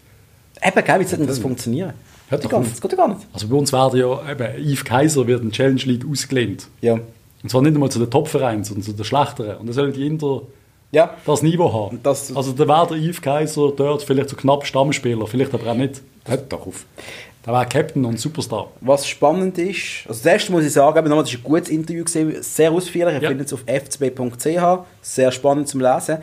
[0.62, 1.94] Eben, gell, wie soll denn das funktionieren?
[2.30, 3.22] Hört das, das geht gar nicht.
[3.32, 6.68] Also bei uns werden ja, eben, Yves Kaiser wird in Challenge League ausgelehnt.
[6.82, 6.94] Ja.
[6.94, 9.58] Und zwar nicht einmal zu den Top-Vereinen, sondern zu den schlechteren.
[9.58, 10.42] Und dann sollen die Inter
[10.92, 11.16] ja.
[11.26, 12.00] das Niveau haben.
[12.04, 15.76] Das, also da wäre der Yves Kaiser dort vielleicht so knapp Stammspieler, vielleicht aber auch
[15.76, 16.02] nicht.
[16.28, 16.86] Hört doch auf.
[17.46, 18.70] Er war Captain und Superstar.
[18.82, 22.44] Was spannend ist, also das erste muss ich sagen, das war ein gutes Interview, gewesen,
[22.44, 23.30] sehr ausführlich, ihr ja.
[23.30, 26.18] findet es auf fcb.ch, sehr spannend zum Lesen.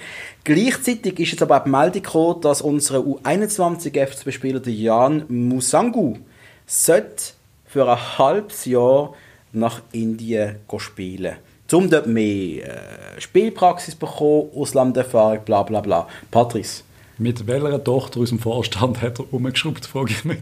[0.44, 6.18] Gleichzeitig ist jetzt aber auch die Meldung gekommen, dass unser U21 FCB-Spieler Jan Musangu
[6.66, 7.32] sollte
[7.64, 9.14] für ein halbes Jahr
[9.52, 11.36] nach Indien spielen
[11.72, 16.06] um dort mehr äh, Spielpraxis bekommen, Auslanderfahrung, bla bla bla.
[16.30, 16.83] Patrice.
[17.18, 20.38] Mit welcher Tochter aus dem Vorstand hat er umgeschraubt, frage ich mich.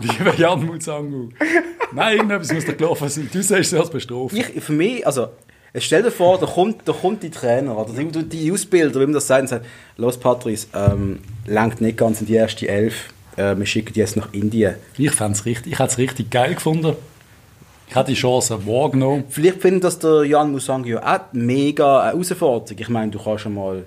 [0.00, 1.28] Lieber Jan Muzangu.
[1.92, 3.30] Nein, irgendetwas muss da gelaufen sein.
[3.32, 4.36] Du sagst es als bestraft.
[4.36, 5.28] Ich, für mich, also,
[5.76, 9.14] stell dir vor, da kommt, da kommt die Trainer oder die, die Ausbilder, wie man
[9.14, 13.56] das sagt, und sagt, los Patrice, ähm, langt nicht ganz in die erste Elf, äh,
[13.56, 14.74] wir schicken die jetzt nach Indien.
[14.98, 16.96] Ich fände es richtig, ich hätte es richtig geil gefunden.
[17.86, 19.24] Ich hätte die Chance wahrgenommen.
[19.28, 22.78] Vielleicht findet das der Jan Musangu auch mega Herausforderung.
[22.78, 23.84] Ich meine, du kannst schon mal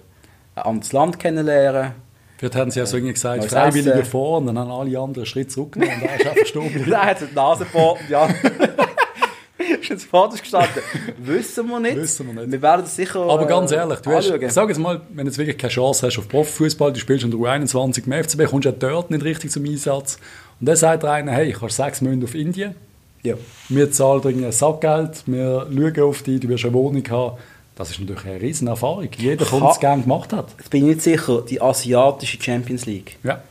[0.66, 1.94] anderes Land kennenlernen
[2.38, 5.26] Vielleicht haben sie ja so irgendwie gesagt, Freiwillige vor und dann haben alle anderen einen
[5.26, 6.86] Schritt zurückgenommen und er ist einfach gestorben.
[6.88, 8.28] Nein, hat die Nase vor, ja.
[9.82, 10.84] ist jetzt vorne gestanden.
[11.18, 11.96] Wissen wir nicht.
[11.96, 12.52] Wissen wir nicht.
[12.52, 15.58] Wir werden sicher Aber ganz ehrlich, du hast, sag jetzt mal, wenn du jetzt wirklich
[15.58, 18.76] keine Chance hast auf Profifußball, du spielst in der U21 im FCB, kommst du ja
[18.78, 20.20] dort nicht richtig zum Einsatz.
[20.60, 22.76] Und dann sagt einer, hey, ich habe sechs Monate auf Indien.
[23.24, 23.36] Ja.
[23.70, 27.38] Wir zahlen dir ein Sackgeld, wir schauen auf dich, du wirst eine Wohnung haben
[27.78, 29.08] das ist natürlich eine riesen Erfahrung.
[29.18, 30.48] Jeder, der es gerne gemacht hat.
[30.62, 33.18] Ich bin nicht sicher, die asiatische Champions League.
[33.24, 33.42] Ja.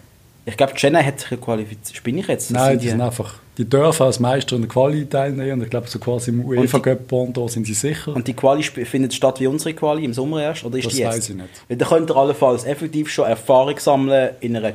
[0.44, 2.04] Ich glaube, Chennai hat sich qualifiziert.
[2.04, 2.50] Bin ich jetzt?
[2.50, 3.34] Nein, die sind einfach...
[3.58, 6.78] Die dürfen als Meister in der Quali teilnehmen und ich glaube, so quasi im UEFA
[6.78, 7.10] Cup
[7.48, 8.14] sind sie sicher.
[8.14, 10.62] Und die Quali findet statt wie unsere Quali im Sommer erst?
[10.64, 11.16] Oder ist Das die jetzt?
[11.16, 11.48] weiss ich nicht.
[11.68, 14.74] Weil da könnt ihr allenfalls effektiv schon Erfahrung sammeln in einer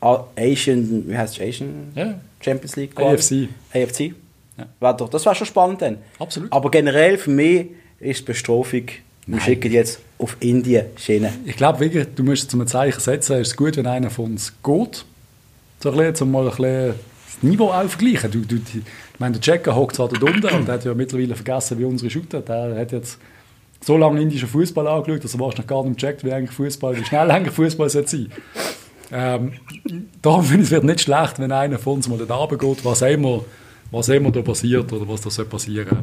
[0.00, 2.20] Asian, wie heißt es, Asian Ja.
[2.40, 3.14] Champions League Quali?
[3.16, 3.48] AFC.
[3.74, 4.14] AFC?
[4.58, 4.92] Ja.
[4.92, 5.98] Das wäre schon spannend dann.
[6.18, 6.52] Absolut.
[6.52, 7.68] Aber generell für mich
[8.00, 8.84] ist die Bestrafung,
[9.26, 11.32] wir schicken jetzt auf Indien Schiene.
[11.44, 14.54] Ich glaube wirklich, du musst zum Zeichen setzen, es ist gut, wenn einer von uns
[14.62, 15.04] geht.
[15.80, 16.94] So ein bisschen, um mal ein bisschen
[17.26, 18.30] das Niveau auch vergleichen.
[18.30, 21.34] Du, du, die, ich meine, der Checker hockt zwar da unten und hat ja mittlerweile
[21.34, 22.40] vergessen, wie unsere Shooter.
[22.40, 23.18] Der hat jetzt
[23.84, 27.04] so lange indischen Fußball angeschaut, dass er wahrscheinlich gar nicht checkt, wie eigentlich Fußball, wie
[27.04, 28.30] schnell eigentlich Fußball sein sollte.
[29.10, 29.52] Ähm,
[30.20, 33.02] darum finde ich, es wird nicht schlecht, wenn einer von uns mal dort runtergeht, was
[33.02, 33.44] immer,
[33.90, 35.98] was immer da passiert oder was da soll passieren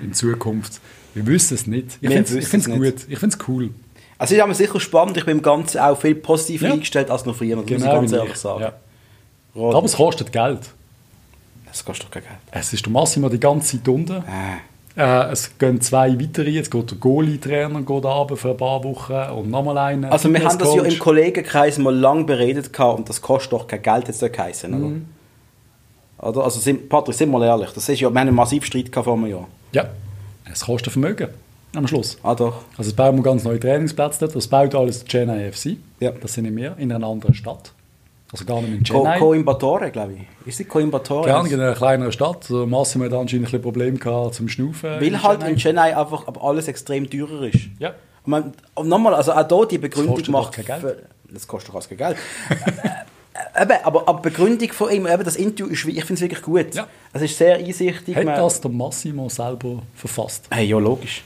[0.00, 0.80] in Zukunft.
[1.16, 1.96] Wir wissen es nicht.
[2.02, 2.94] Ich finde es es gut.
[3.08, 3.70] Ich finde es cool.
[4.18, 6.72] Also ich habe mir sicher spannend, ich bin im Ganzen auch viel positiver Ja.
[6.74, 8.36] eingestellt als noch früher, muss ich Genau ganz ehrlich ich.
[8.36, 8.60] sagen.
[8.60, 8.72] Ja.
[9.54, 10.60] Aber es kostet Geld.
[11.66, 12.34] das kostet doch kein Geld.
[12.50, 14.12] Es ist der Massimo die ganze Zeit unten.
[14.16, 14.22] Äh.
[14.98, 16.50] Äh, es gehen zwei weitere.
[16.50, 20.04] Jetzt geht der Goalie-Trainer runter für ein paar Wochen und nochmal einen.
[20.06, 20.98] Also wir haben das ja im.
[20.98, 24.86] Kollegenkreis mal lang beredet gehabt und das kostet doch kein Geld, jetzt geheißen, oder?
[24.86, 25.06] Mhm.
[26.18, 26.44] oder?
[26.44, 28.90] Also sind, Patrick, sind wir mal ehrlich, das ist ja, wir haben einen massiven Streit
[28.92, 29.46] vor einem Jahr.
[29.72, 29.84] Ja,
[30.52, 31.28] es kostet Vermögen
[31.74, 32.16] am Schluss.
[32.22, 32.62] Ah doch.
[32.78, 34.34] Also es bauen wir ganz neue Trainingsplätze dort.
[34.34, 35.76] Das baut alles Chennai FC.
[36.00, 36.10] Ja.
[36.12, 37.72] Das sind nicht wir, in einer anderen Stadt.
[38.32, 39.18] Also gar nicht in Co Chennai.
[39.18, 40.48] Coimbatore, glaube ich.
[40.48, 41.26] Ist die Coimbatore?
[41.26, 42.48] Gerne in einer kleineren Stadt.
[42.50, 44.90] Der Massimo hat anscheinend ein bisschen Probleme gehabt zum Schnaufen.
[44.90, 47.68] Weil in halt in Chennai einfach aber alles extrem teurer ist.
[47.78, 47.90] Ja.
[48.24, 50.52] Und, man, und nochmal, also auch hier die Begründung doch macht...
[50.54, 50.80] kein Geld.
[50.80, 52.16] für- Das kostet doch alles kein Geld.
[53.60, 56.42] Eben, aber, aber die Begründung von ihm, eben das Interview, ist, ich finde es wirklich
[56.42, 56.74] gut.
[56.74, 56.86] Ja.
[57.12, 58.16] Es ist sehr einsichtig.
[58.16, 60.44] Hat das der Massimo selber verfasst?
[60.50, 61.22] Hey, ja, logisch.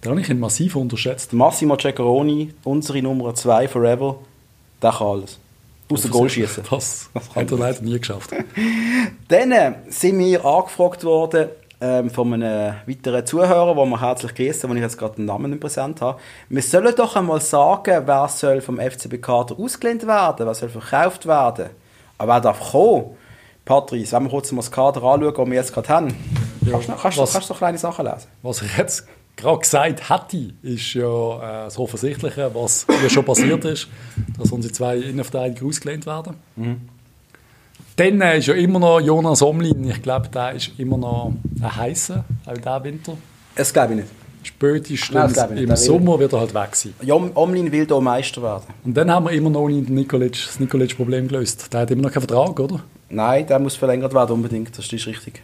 [0.00, 1.32] Da habe ich ihn massiv unterschätzt.
[1.32, 4.18] Massimo Ceccaroni, unsere Nummer 2 forever,
[4.80, 5.38] der kann alles.
[5.90, 6.64] Außer Goal schießen.
[6.68, 8.30] Das Das hat er leider nie geschafft.
[9.28, 11.48] Dann äh, sind wir angefragt worden
[11.80, 15.50] ähm, von einem weiteren Zuhörer, wo wir herzlich grüßen, wo ich jetzt gerade den Namen
[15.50, 16.18] nicht präsent habe.
[16.48, 21.26] Wir sollen doch einmal sagen, wer soll vom FCB Kader ausgelehnt werden, wer soll verkauft
[21.26, 21.66] werden.
[22.18, 23.16] Aber wer darf kommen?
[23.64, 26.14] Patrice, wenn wir kurz mal das Kader anschauen, was wir jetzt gerade haben.
[26.70, 28.28] kannst, du, noch- kannst, du- was- kannst du so kleine Sachen lesen?
[28.42, 33.64] Was ich jetzt gerade gesagt hätte, ist ja äh, das Offensichtliche, was ja schon passiert
[33.66, 33.88] ist,
[34.38, 36.36] dass unsere zwei Innenverteidiger ausgelehnt werden.
[37.96, 41.76] Dann äh, ist ja immer noch Jonas Omlin, ich glaube, der ist immer noch ein
[41.76, 43.12] heißer, auch diesen Winter.
[43.54, 44.08] Das glaube ich nicht.
[44.42, 46.94] Spätestens Nein, im Der Sommer wird er halt weg sein.
[47.02, 48.62] Jom- Omlin will hier Meister werden.
[48.84, 51.72] Und dann haben wir immer noch nicht Nikolic, das Nikolic-Problem gelöst.
[51.72, 52.80] Der hat immer noch keinen Vertrag, oder?
[53.08, 55.42] Nein, der muss verlängert werden unbedingt, das ist richtig.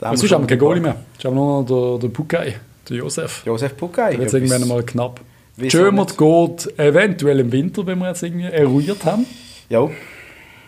[0.00, 0.96] Aber sonst haben wir keinen Goalie mehr.
[1.14, 1.66] Jetzt haben wir nur noch
[1.98, 2.54] den, den Pukai,
[2.88, 3.42] den Josef.
[3.46, 4.10] Josef Pukai.
[4.12, 5.20] Der wird irgendwann mal knapp.
[5.56, 9.26] Wieso Schömert geht eventuell im Winter, wenn wir jetzt irgendwie eruiert haben.
[9.68, 9.88] Ja,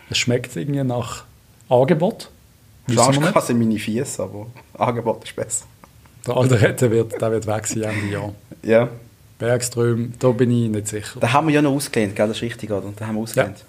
[0.09, 1.25] Es schmeckt irgendwie nach
[1.69, 2.29] Angebot.
[2.87, 2.99] Nicht.
[2.99, 5.65] Schlangenstraße sind meine Fies, aber Angebot ist besser.
[6.27, 8.33] Der Alderette wird, der wird weg sein Ende Jahr.
[8.61, 8.89] Ja.
[9.39, 11.19] Bergström, da bin ich nicht sicher.
[11.19, 12.27] Da haben wir ja noch ausgelehnt, gell?
[12.27, 12.93] das ist richtig, oder?
[12.95, 13.65] Da haben wir ausgelehnt.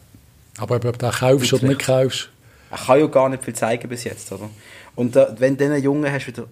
[0.59, 2.31] Aber ob du den kaufst oder nicht kaufst,
[2.71, 4.49] Er kann ja gar nicht viel zeigen bis jetzt, oder?
[4.95, 6.45] Und äh, wenn du einen Jungen hast, wieder...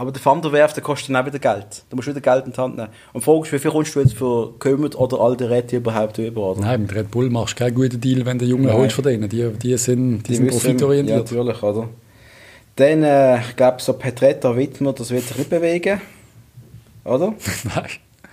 [0.00, 1.84] Aber der Van der Werf, der kostet dann auch wieder Geld.
[1.90, 2.88] Du musst wieder Geld in die Hand nehmen.
[3.12, 6.62] Und fragst, wie viel kommst du jetzt für Kümmert oder Alderette überhaupt über, oder?
[6.62, 9.28] nein, mit Red Bull machst du keinen guten Deal, wenn du Jungen holst von denen.
[9.28, 11.30] Die, die sind, die sind wissen- profitorientiert.
[11.30, 11.90] Ja, natürlich, oder?
[12.76, 16.00] Dann, äh, ich glaube, so Petretta Wittmer, das wird sich nicht bewegen.
[17.04, 17.34] Oder?
[17.64, 17.88] Nein.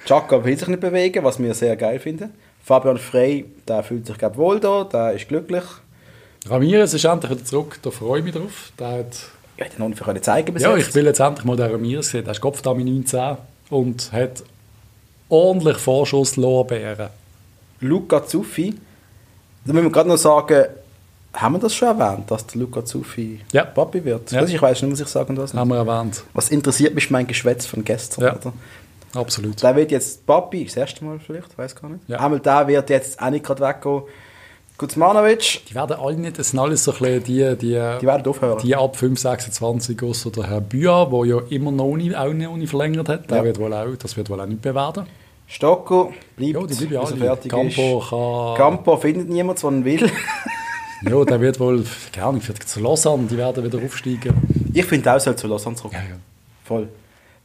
[0.06, 2.30] Chaka will sich nicht bewegen, was wir sehr geil finden.
[2.63, 5.65] Fabian Frey, der fühlt sich glaub, wohl da, der ist glücklich.
[6.47, 8.71] Ramirez ist endlich wieder zurück, da freue ich mich drauf.
[8.80, 9.17] Der hat,
[9.58, 10.89] Ja, den noch nicht zeigen bis ja, jetzt.
[10.89, 12.24] ich will jetzt endlich mal den Ramirez sehen.
[12.24, 13.38] Der ist Kopfdame 19
[13.70, 14.43] und hat
[15.30, 17.10] ordentlich Vorschusslorbeeren.
[17.80, 18.76] Luca Zuffi,
[19.65, 20.65] da müssen wir gerade noch sagen,
[21.34, 23.63] haben wir das schon erwähnt, dass der Luca Zuffi Ja.
[23.65, 24.32] Papi wird?
[24.32, 24.43] Ja.
[24.43, 25.54] Ich weiß nicht, muss ich sagen, das.
[25.54, 26.24] Haben wir erwähnt.
[26.34, 28.36] Was interessiert mich mein Geschwätz von gestern, Ja.
[28.36, 28.54] oder?
[29.13, 29.62] Absolut.
[29.62, 32.02] Der wird jetzt Papi, das erste Mal vielleicht, weiß gar nicht.
[32.08, 32.20] Ja.
[32.20, 34.04] Einmal der wird jetzt auch nicht gerade weggehen.
[34.78, 37.68] Guzmanovic, Die werden alle nicht, das sind alles so ein bisschen die, die,
[38.02, 38.60] die werden aufhören.
[38.62, 42.56] die ab 5, 26 außer der Herr Büa, der ja immer noch nicht, auch noch
[42.58, 43.30] nicht verlängert hat.
[43.30, 43.44] Der Ja.
[43.44, 45.06] wird wohl auch, das wird wohl auch nicht bewerten.
[45.48, 47.22] Stocco bleibt, Ja, die bleiben bis alle.
[47.22, 48.10] fertig Campo ist.
[48.10, 48.56] kann...
[48.58, 50.12] Campo findet niemand, der ihn will.
[51.08, 54.34] Ja, der wird wohl, keine Ahnung, zu Lausanne, die werden wieder aufsteigen.
[54.74, 55.94] Ich finde auch, soll zu Lausanne zurück.
[55.94, 56.16] Ja, ja.
[56.63, 56.88] Voll.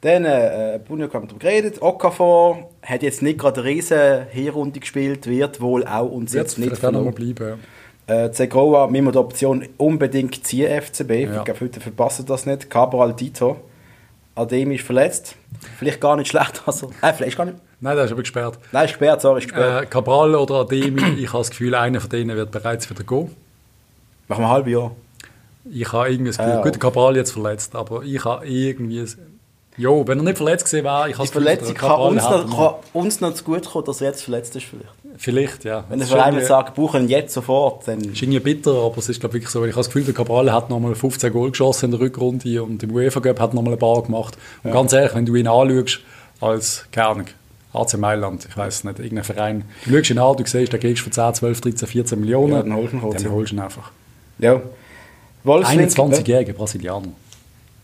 [0.03, 1.81] Dann, äh, Bunio haben wir darüber geredet.
[1.81, 6.77] Okafor hat jetzt nicht gerade eine riesen Hinrunde gespielt, wird wohl auch uns jetzt nicht
[6.77, 7.15] verloren.
[7.15, 7.61] bleiben.
[8.09, 11.11] Äh, Zegroa, wir die Option unbedingt ziehen, FCB.
[11.11, 11.38] Ja.
[11.38, 12.69] Ich glaube, heute verpassen das nicht.
[12.69, 13.59] Cabral Dito.
[14.35, 15.37] Adem ist verletzt.
[15.79, 16.62] Vielleicht gar nicht schlecht.
[16.67, 17.59] Also, äh, vielleicht gar nicht.
[17.81, 18.59] Nein, der ist aber gesperrt.
[18.73, 19.85] Nein, ist gesperrt, sorry, ist gesperrt.
[19.85, 23.31] Äh, Cabral oder Ademi, ich habe das Gefühl, einer von denen wird bereits wieder gehen.
[24.27, 24.93] Machen wir ein halbes Jahr.
[25.71, 26.62] Ich habe irgendwie das Gefühl, Ja.
[26.62, 29.05] gut, der Cabral jetzt verletzt, aber ich habe irgendwie...
[29.83, 32.57] Jo, wenn er nicht verletzt gewesen wäre, ich habe Die Gefühl, Verletzung kann uns, noch,
[32.57, 34.88] kann uns noch zu gut kommen, dass er jetzt verletzt ist vielleicht.
[35.18, 35.83] Vielleicht, ja.
[35.88, 37.99] Wenn der Verein irgendwie- sagt, wir brauchen ihn jetzt sofort, dann...
[38.01, 40.14] ist irgendwie bitter, aber es ist glaube wirklich so, weil ich habe das Gefühl, der
[40.14, 43.73] Cabral hat nochmal 15 Goal geschossen in der Rückrunde und im UEFA Cup hat nochmal
[43.73, 44.38] ein paar gemacht.
[44.62, 45.99] Und ganz ehrlich, wenn du ihn anschaust,
[46.40, 47.27] als, keine Ahnung,
[47.73, 51.01] AC Mailand, ich weiß nicht, irgendein Verein, du schaust ihn an, du siehst, den kriegst
[51.01, 53.31] du für 10, 12, 13, 14 Millionen, Ja, dann holst du ihn kurz, dann ja.
[53.37, 53.90] holst du ihn einfach.
[54.38, 54.61] Ja.
[55.45, 57.09] Wolfswinkel, 21-jähriger Brasilianer,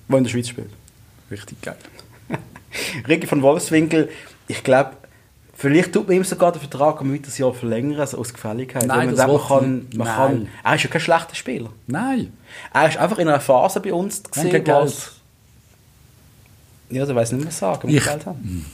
[0.09, 0.71] der in der Schweiz spielt.
[1.31, 1.77] Richtig geil.
[3.09, 4.11] Ricky von Wolfswinkel,
[4.47, 4.93] ich glaube,
[5.55, 8.87] vielleicht tut man ihm sogar den Vertrag um weiteres Jahr verlängern, also aus Gefälligkeit.
[8.87, 10.17] Nein, man das sagt, man kann, man nein.
[10.17, 11.71] kann, er ist ja kein schlechter Spieler.
[11.87, 12.33] Nein,
[12.73, 14.69] Er ist einfach in einer Phase bei uns gesehen, Geld.
[14.69, 15.13] was...
[16.91, 18.65] Ja, da weiß nicht mehr sagen, Ich- Geld haben.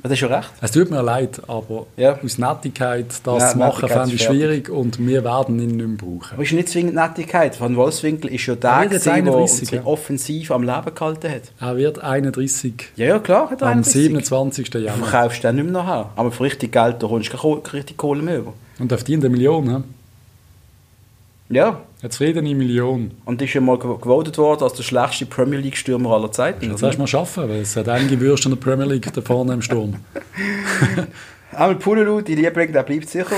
[0.00, 0.48] Das ist schon recht.
[0.60, 2.16] Es tut mir leid, aber Ja.
[2.24, 5.96] aus Nettigkeit das Ja, zu machen, fände ich schwierig und wir werden ihn nicht mehr
[5.96, 6.34] brauchen.
[6.34, 7.56] Aber ist nicht zwingend Nettigkeit.
[7.56, 9.86] Von Wolfswinkel ist ja der, Er der 31, unsere ja.
[9.88, 11.42] Offensive am Leben gehalten hat.
[11.60, 14.02] Er wird 31 Ja, ja, klar, hat er am 31.
[14.04, 14.70] 27.
[14.70, 15.08] Du Januar.
[15.08, 16.10] verkaufst den nicht mehr nachher.
[16.14, 18.52] Aber für richtig Geld, da holst du keine richtig Kohle mehr über.
[18.78, 19.82] Und auf die eine Million, he?
[21.50, 23.12] Ja, eine zufriedene Million.
[23.24, 26.70] und ist ja mal gew- gewotet worden als der schlechteste Premier League-Stürmer aller Zeiten.
[26.70, 29.20] Jetzt hast du mal schaffen, weil es hat einige Würste in der Premier League da
[29.22, 29.96] vorne im Sturm.
[31.52, 33.36] Einmal Pululu, die Liebling, der bleibt sicher.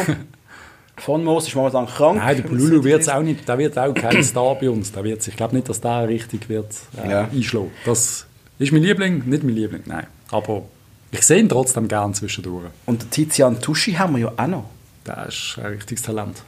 [0.96, 2.18] Von Moos ist momentan krank.
[2.18, 4.92] Nein, der Pululu wird auch nicht, der wird auch kein Star bei uns.
[4.92, 6.66] Der wird, ich glaube nicht, dass der richtig wird
[7.02, 7.28] äh, Ja.
[7.32, 7.70] einschlagen.
[7.86, 8.26] Das
[8.58, 10.06] ist mein Liebling, nicht mein Liebling, nein.
[10.30, 10.62] Aber
[11.12, 12.66] ich sehe ihn trotzdem gern zwischendurch.
[12.86, 14.64] Und Tizian Tuschi haben wir ja auch noch.
[15.16, 16.42] Der ist ein richtiges Talent.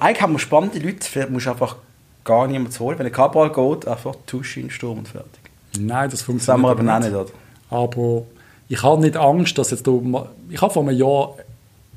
[0.00, 1.76] Eigentlich haben wir spannende Leute, vielleicht musst du einfach
[2.22, 2.98] gar niemand holen.
[2.98, 5.40] Wenn ein Kabal geht, einfach Tuschi in den Sturm und fertig.
[5.78, 7.32] Nein, das Das funktioniert haben wir aber aber auch nicht, oder?
[7.70, 8.22] Aber
[8.68, 11.34] ich habe nicht Angst, dass jetzt du, ich habe vor einem Jahr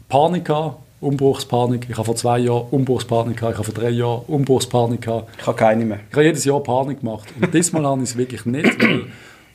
[0.09, 1.85] Panik gehabt, Umbruchspanik.
[1.87, 3.53] Ich habe vor zwei Jahren Umbruchspanik gehabt.
[3.53, 5.29] Ich habe vor drei Jahren Umbruchspanik gehabt.
[5.39, 5.99] Ich habe keine mehr.
[6.09, 7.27] Ich habe jedes Jahr Panik gemacht.
[7.39, 9.05] Und diesmal habe ich es wirklich nicht, weil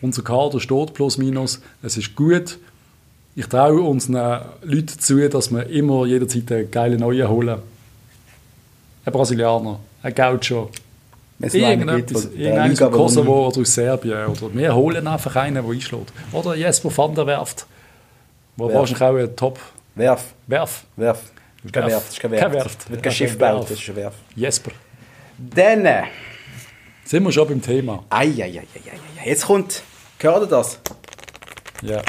[0.01, 1.61] unser Kader steht plus minus.
[1.83, 2.59] Es ist gut.
[3.35, 7.59] Ich traue unseren Leuten zu, dass wir immer jederzeit einen geilen Neuen holen.
[9.05, 10.71] Ein Brasilianer, ein Gaucho,
[11.41, 14.27] irgendetwas, der aus Kosovo oder aus Serbien.
[14.27, 16.13] Oder wir holen einfach einen, der einschlägt.
[16.31, 17.67] Oder Jesper van der Werft,
[18.57, 18.79] wo Werft.
[18.93, 19.59] wahrscheinlich auch ein Top
[19.95, 20.85] Werf, Werf.
[20.97, 21.23] Werf.
[21.65, 21.87] Das ist Werf.
[21.91, 22.55] Werft, das ist Keine Werft.
[22.55, 22.91] Werft.
[22.91, 23.69] Wird kein Schiff kein gebaut, Werf.
[23.71, 24.15] das ist ein Werf.
[24.37, 24.71] Jesper.
[25.39, 26.03] Dann, äh,
[27.05, 28.05] Sind wir schon beim Thema?
[28.11, 29.29] ei, ei, ei, ei, ei, ei.
[29.29, 29.83] jetzt kommt,
[30.19, 30.79] gehört ihr das?
[31.83, 32.03] Ja.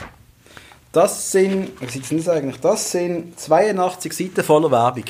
[0.93, 2.61] Das sind, was ist das eigentlich?
[2.61, 5.05] Das sind 82 Seiten voller Werbung.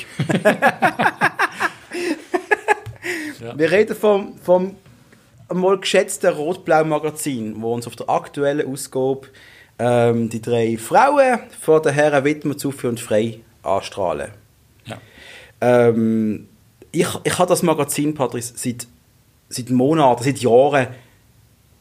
[3.40, 3.58] Ja.
[3.58, 4.76] Wir reden vom, vom
[5.52, 9.28] mal geschätzten Rot-Blau-Magazin, wo uns auf der aktuellen Ausgabe
[9.78, 14.30] ähm, die drei Frauen von den Herren Wittmer, Zuffi und Frei anstrahlen.
[14.86, 14.96] ja.
[15.60, 16.48] Ähm,
[16.92, 18.86] ich, ich habe das Magazin, Patrice, seit,
[19.48, 20.86] seit Monaten, seit Jahren.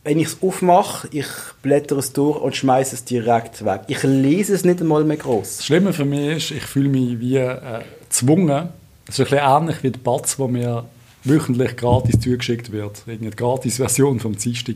[0.04, 1.28] Wenn ich es aufmache, ich
[1.62, 3.82] blätter es durch und schmeiße es direkt weg.
[3.88, 5.66] Ich lese es nicht einmal mehr Das groß.
[5.66, 8.70] Schlimme für mich ist, ich fühle mich wie äh, gezwungen.
[9.08, 10.86] Es ist ein bisschen ähnlich wie die Batz, wo mir
[11.24, 13.04] wöchentlich gratis zugeschickt wird.
[13.08, 14.76] Irgendeine Gratis-Version vom Dienstag.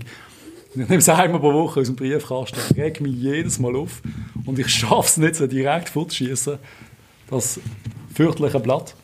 [0.72, 4.02] Ich nehme es einmal pro Woche aus dem Briefkasten, reg mich jedes Mal auf
[4.46, 6.58] und ich schaffe es nicht, so direkt fortzuschießen.
[7.30, 7.60] Das
[8.14, 8.96] fürchterliche Blatt.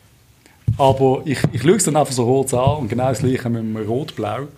[0.78, 3.62] Aber ich, ich schaue es dann einfach so kurz an und genau das gleiche mit
[3.62, 4.48] dem Rot-Blau.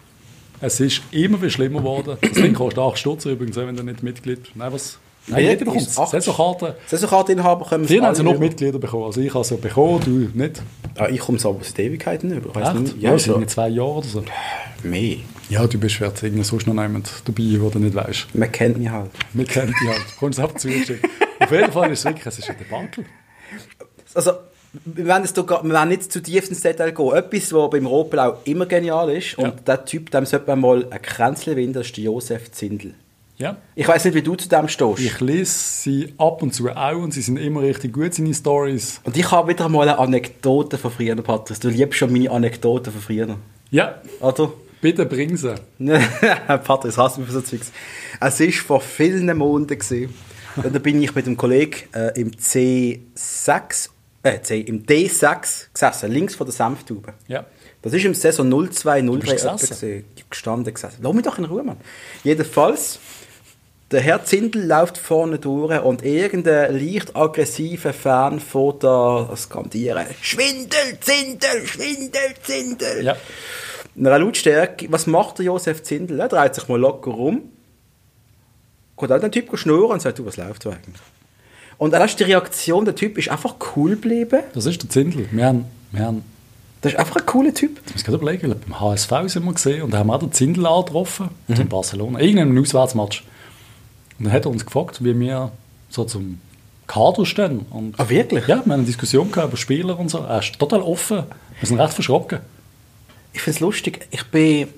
[0.60, 2.16] Es ist immer wieder schlimmer geworden.
[2.22, 4.56] Das Ding kostet 8 Stutz übrigens, wenn du nicht Mitglied bist.
[4.56, 4.98] Nein, was?
[5.28, 5.94] Nein, Ja, jeder bekommt es.
[5.94, 6.72] Saisonkarten.
[6.86, 9.04] Saisonkarteninhaber können Früher haben sie noch Mitglieder bekommen.
[9.04, 10.62] Also ich habe ja bekommen, du nicht.
[10.96, 12.60] Ah, ich komme es aber seit Ewigkeiten über.
[12.60, 12.74] Echt?
[12.80, 12.96] nicht.
[13.02, 13.32] Ja, Ja, so.
[13.32, 14.24] irgendwie zwei Jahre oder so.
[14.82, 15.16] Mehr.
[15.48, 18.34] Ja, du bist vielleicht irgendwie sonst noch jemand dabei, wo du nicht weißt.
[18.34, 19.10] Man kennt mich halt.
[19.32, 20.00] Wir kennen dich halt.
[20.00, 21.04] Du kommst einfach zugeschickt.
[21.40, 23.04] Auf jeden Fall ist es wirklich, es ist ein Debakel.
[24.14, 24.32] Also,
[24.84, 27.12] wir werden, jetzt hier gar- wir werden nicht zu tief ins Detail gehen.
[27.12, 29.44] Etwas, was beim Rotblau immer genial ist, Ja.
[29.48, 32.94] und der Typ, dem sollte man mal ein Kränzchen winden, das ist der Josef Zindel.
[33.38, 33.56] Ja.
[33.74, 34.98] Ich weiß nicht, wie du zu dem stehst.
[34.98, 39.00] Ich lese sie ab und zu auch und sie sind immer richtig gut, seine Stories.
[39.04, 41.60] Und ich habe wieder mal eine Anekdote von früher, Patrice.
[41.60, 43.36] Du liebst schon meine Anekdoten von früher.
[43.70, 44.52] Ja, Oder?
[44.80, 45.54] bitte bring sie.
[46.64, 47.72] Patrice, hasst mich für so Zeugs.
[48.20, 49.78] Es war vor vielen Monaten.
[49.78, 50.14] Gewesen.
[50.56, 53.90] Und da bin ich mit einem Kollegen äh, im C6,
[54.26, 57.14] äh, C, im D6 gesessen, links von der Senftube.
[57.28, 57.46] Ja.
[57.82, 59.80] Das ist im Saison 02, 03 bist etwa gesessen?
[59.80, 60.04] gewesen.
[60.16, 60.98] Ich hab gestanden gesessen.
[61.02, 61.76] Lass mich doch in Ruhe, Mann.
[62.24, 62.98] Jedenfalls,
[63.92, 70.06] der Herr Zindel läuft vorne durch und irgendein leicht aggressiver Fan fährt da skandieren.
[70.20, 73.04] Schwindel, Zindel, Schwindel, Zindel.
[73.04, 73.16] Ja.
[73.94, 76.18] In einer Lautstärke, was macht der Josef Zindel?
[76.18, 77.52] Er dreht sich mal locker rum,
[78.98, 81.00] geht auch den Typ schnurren und sagt, du, was läuft da eigentlich?
[81.78, 84.40] Und dann ist die Reaktion, der Typ ist einfach cool geblieben.
[84.54, 85.28] Das ist der Zindel.
[85.30, 86.22] Wir haben, wir haben
[86.80, 87.80] Das ist einfach ein cooler Typ.
[87.86, 90.32] Ich muss gerade überlegen, beim HSV sind wir gesehen und da haben wir auch den
[90.32, 93.24] Zindel angetroffen, in Barcelona, irgendeinem Auswärtsmatch.
[94.18, 95.50] Und dann hat er uns gefragt, wie wir
[95.90, 96.40] so zum
[96.86, 97.66] Kader stehen.
[97.70, 98.42] Und Ah, wirklich?
[98.46, 100.18] Ja, wir haben eine Diskussion gehabt über Spieler und so.
[100.20, 101.24] Er ist total offen.
[101.60, 102.38] Wir sind recht verschrocken.
[103.34, 104.68] Ich finde es lustig, ich bin,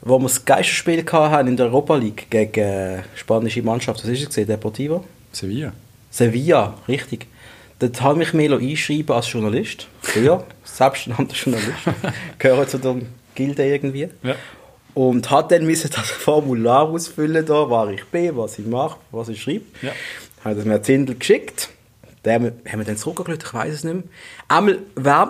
[0.00, 4.20] wo wir das Geisterspiel hatten in der Europa League gegen äh, spanische Mannschaft, was ist
[4.22, 5.04] es gesehen, Deportivo?
[5.30, 5.72] Sevilla.
[6.10, 7.26] Sevilla, richtig.
[7.78, 9.86] Dort habe ich mich einschreiben als Journalist.
[10.02, 11.78] Früher, selbsternannter Journalist.
[12.38, 12.96] Gehöre zu der
[13.34, 14.08] Gilde irgendwie.
[14.22, 14.34] Ja.
[14.92, 19.28] Und hat dann müssen das Formular ausfüllen, da, wer ich bin, was ich mache, was
[19.28, 19.64] ich schreibe.
[19.80, 19.92] Ja.
[20.44, 21.70] Hat das mir Zindel geschickt.
[22.24, 24.04] Den haben wir, dann zurückgeschaut, ich weiß es nicht mehr.
[24.48, 24.80] Einmal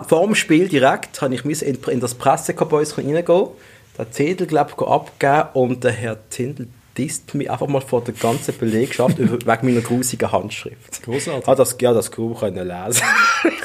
[0.09, 3.49] vor dem Spiel direkt habe ich in, in das Pressekabäuschen reingehen,
[3.97, 6.67] den Zettel, glaube ich, abgeben und der Herr Zindel
[7.05, 11.03] disst mich einfach mal vor der ganzen Belegschaft wegen meiner grusigen Handschrift.
[11.05, 11.49] Großartig.
[11.49, 13.03] Ah, das, ja, das kaum können lesen.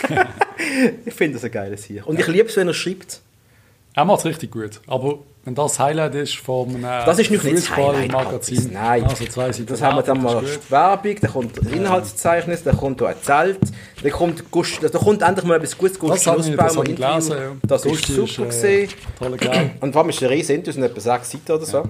[1.05, 2.07] ich finde das ein geiles hier.
[2.07, 3.21] Und ich liebe es, wenn er schreibt.
[3.97, 4.81] Er macht es richtig gut.
[4.87, 7.41] Aber wenn das Highlight ist von einem Das ist nicht.
[7.41, 10.43] Fußballmagazin, Nein, also zwei Seiten das haben wir dann mal.
[10.69, 13.59] Werbung, dann kommt ein Inhaltsverzeichnis, dann kommt da ein Zelt,
[14.03, 17.31] dann kommt, Gust- da kommt endlich mal etwas Gutes, habe ich, das gelesen.
[17.37, 17.51] Ja.
[17.63, 18.89] Das ist Gusti super ist, gesehen.
[19.21, 19.71] äh, Kerl.
[19.79, 21.83] Und vor allem ist der riesen sind etwa sechs Seiten oder so.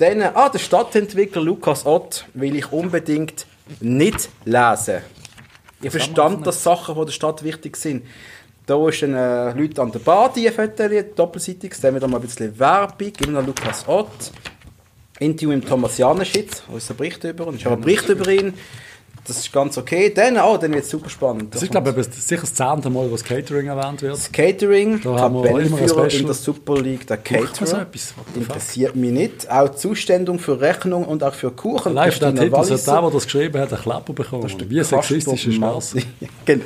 [0.00, 3.44] Dann, ah, der Stadtentwickler Lukas Ott will ich unbedingt
[3.80, 5.02] nicht lesen.
[5.82, 8.06] Ich verstand, dass Sachen von der Stadt wichtig sind.
[8.64, 11.74] Da ist dann äh, Leute an der Bar, die Fotos, doppelseitig.
[11.82, 13.12] Dann wieder mal ein bisschen Werbung.
[13.20, 14.32] Immer noch Lukas Ott.
[15.18, 17.56] Interview mit Thomas Janeschitz, unser Bericht über ihn.
[17.56, 18.54] Ich habe einen Bericht über ihn.
[19.26, 20.12] Das ist ganz okay.
[20.14, 21.54] Dann, oh, dann wird es super spannend.
[21.54, 24.14] Das ist, glaube ich, das ist sicher das zehnte Mal, wo das Catering erwähnt wird.
[24.14, 26.12] Das Catering, Da haben wir immer ein Special.
[26.12, 27.82] in der Super League, der man so Caterer.
[27.82, 28.14] etwas?
[28.34, 29.50] Interessiert mich nicht.
[29.50, 31.94] Auch Zuständung für Rechnung und auch für Kuchen.
[31.94, 32.92] Live der Titel, so Walliser.
[32.92, 34.50] der, der das geschrieben hat, einen Klapper bekommen.
[34.68, 35.94] Wie sexistisch ist das?
[36.44, 36.64] Genau.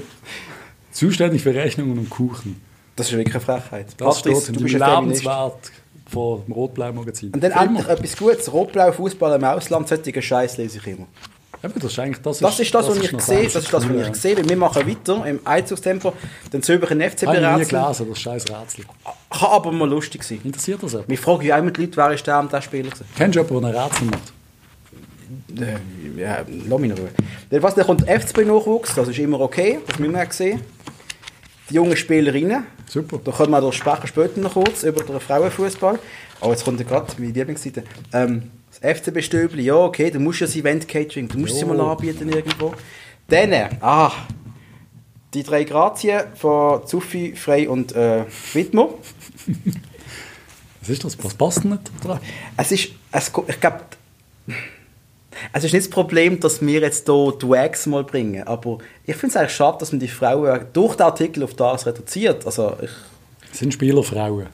[0.92, 2.60] Zuständig für Rechnungen und Kuchen.
[2.96, 3.86] Das ist wirklich eine Frechheit.
[3.98, 4.74] Das Patrice, steht du bist.
[4.74, 5.72] Lebenswert
[6.06, 7.32] vom Rot-Blau-Magazin.
[7.32, 8.52] Und dann endlich etwas Gutes.
[8.52, 11.06] Rot-Blau Fußball im Ausland, solche Scheiß lese ich immer.
[11.64, 13.44] Eben, das ist eigentlich das, Das ist das, was ich sehe.
[13.44, 14.14] Das ist das, was ich ja.
[14.14, 14.48] sehe.
[14.48, 16.12] Wir machen weiter im Einzugstempo.
[16.52, 17.82] Den Zürcher FC Habe ich nie berätseln.
[17.82, 18.84] gelesen, das scheiß Rätsel.
[19.30, 20.40] Kann aber mal lustig sein.
[20.44, 21.08] Interessiert das jemand?
[21.08, 23.06] Wir fragen ja immer die Leute, wer ist der und der Spieler gewesen?
[23.16, 24.32] Kennst du jemanden, der ein Rätsel macht?
[25.58, 27.08] Äh, ja, lass mich in Ruhe.
[27.50, 30.60] Jedenfalls, dann kommt der FCB-Nachwuchs, das ist immer okay, das müssen wir auch sehen.
[31.70, 33.18] Die jungen Spielerinnen, Super.
[33.24, 35.98] da können wir sprechen später noch kurz über den Frauenfußball.
[36.40, 37.84] Aber jetzt kommt ja gerade meine Lieblingsseite.
[38.12, 41.68] Ähm, das FCB-Stöbli, ja okay, du musst ja das Event-Catering, du musst Jo.
[41.68, 42.74] mal anbieten irgendwo.
[43.28, 44.12] Dann, ah,
[45.32, 48.88] die drei Grazien von Zuffi, Frey und äh, Wittmer.
[50.80, 51.24] Was ist das?
[51.24, 52.20] Was passt nicht dran?
[52.56, 53.80] Es ist, es, ich glaube,
[55.52, 59.16] es ist nicht das Problem, dass wir jetzt hier die Wags mal bringen, aber ich
[59.16, 62.44] finde es eigentlich schade, dass man die Frauen durch den Artikel auf das reduziert.
[62.46, 62.90] Also ich,
[63.52, 64.46] Es sind Spielerfrauen.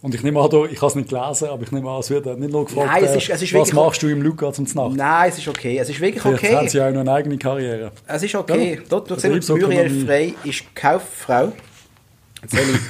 [0.00, 2.24] Und ich nehme an, ich habe es nicht gelesen, aber ich nehme an, es wird
[2.38, 4.64] nicht nur gefragt, Nein, es äh, ist- es ist was machst du im Luca zum
[4.64, 4.94] Znacht?
[4.94, 5.76] nein, es ist okay.
[5.76, 6.68] Es ist wirklich Vielleicht haben okay.
[6.68, 7.90] sie auch noch eine eigene Karriere.
[8.06, 8.74] Es ist okay.
[8.76, 8.80] Ja.
[8.88, 9.74] Dort, du siehst, Betriebsökonomie.
[9.74, 11.52] Muriel Frey ist Kauffrau.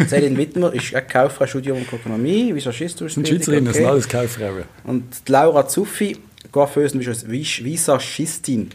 [0.06, 3.06] Celine Wittmer ist auch Kauffrau, Studium und Ökonomie, Visagistin.
[3.06, 3.92] Das sind Schweizerinnen, das sind okay.
[3.92, 4.64] alles Kauffrauen.
[4.84, 6.18] Und Laura Zuffi,
[6.52, 8.70] Coiffeuse, Vis- Visagistin.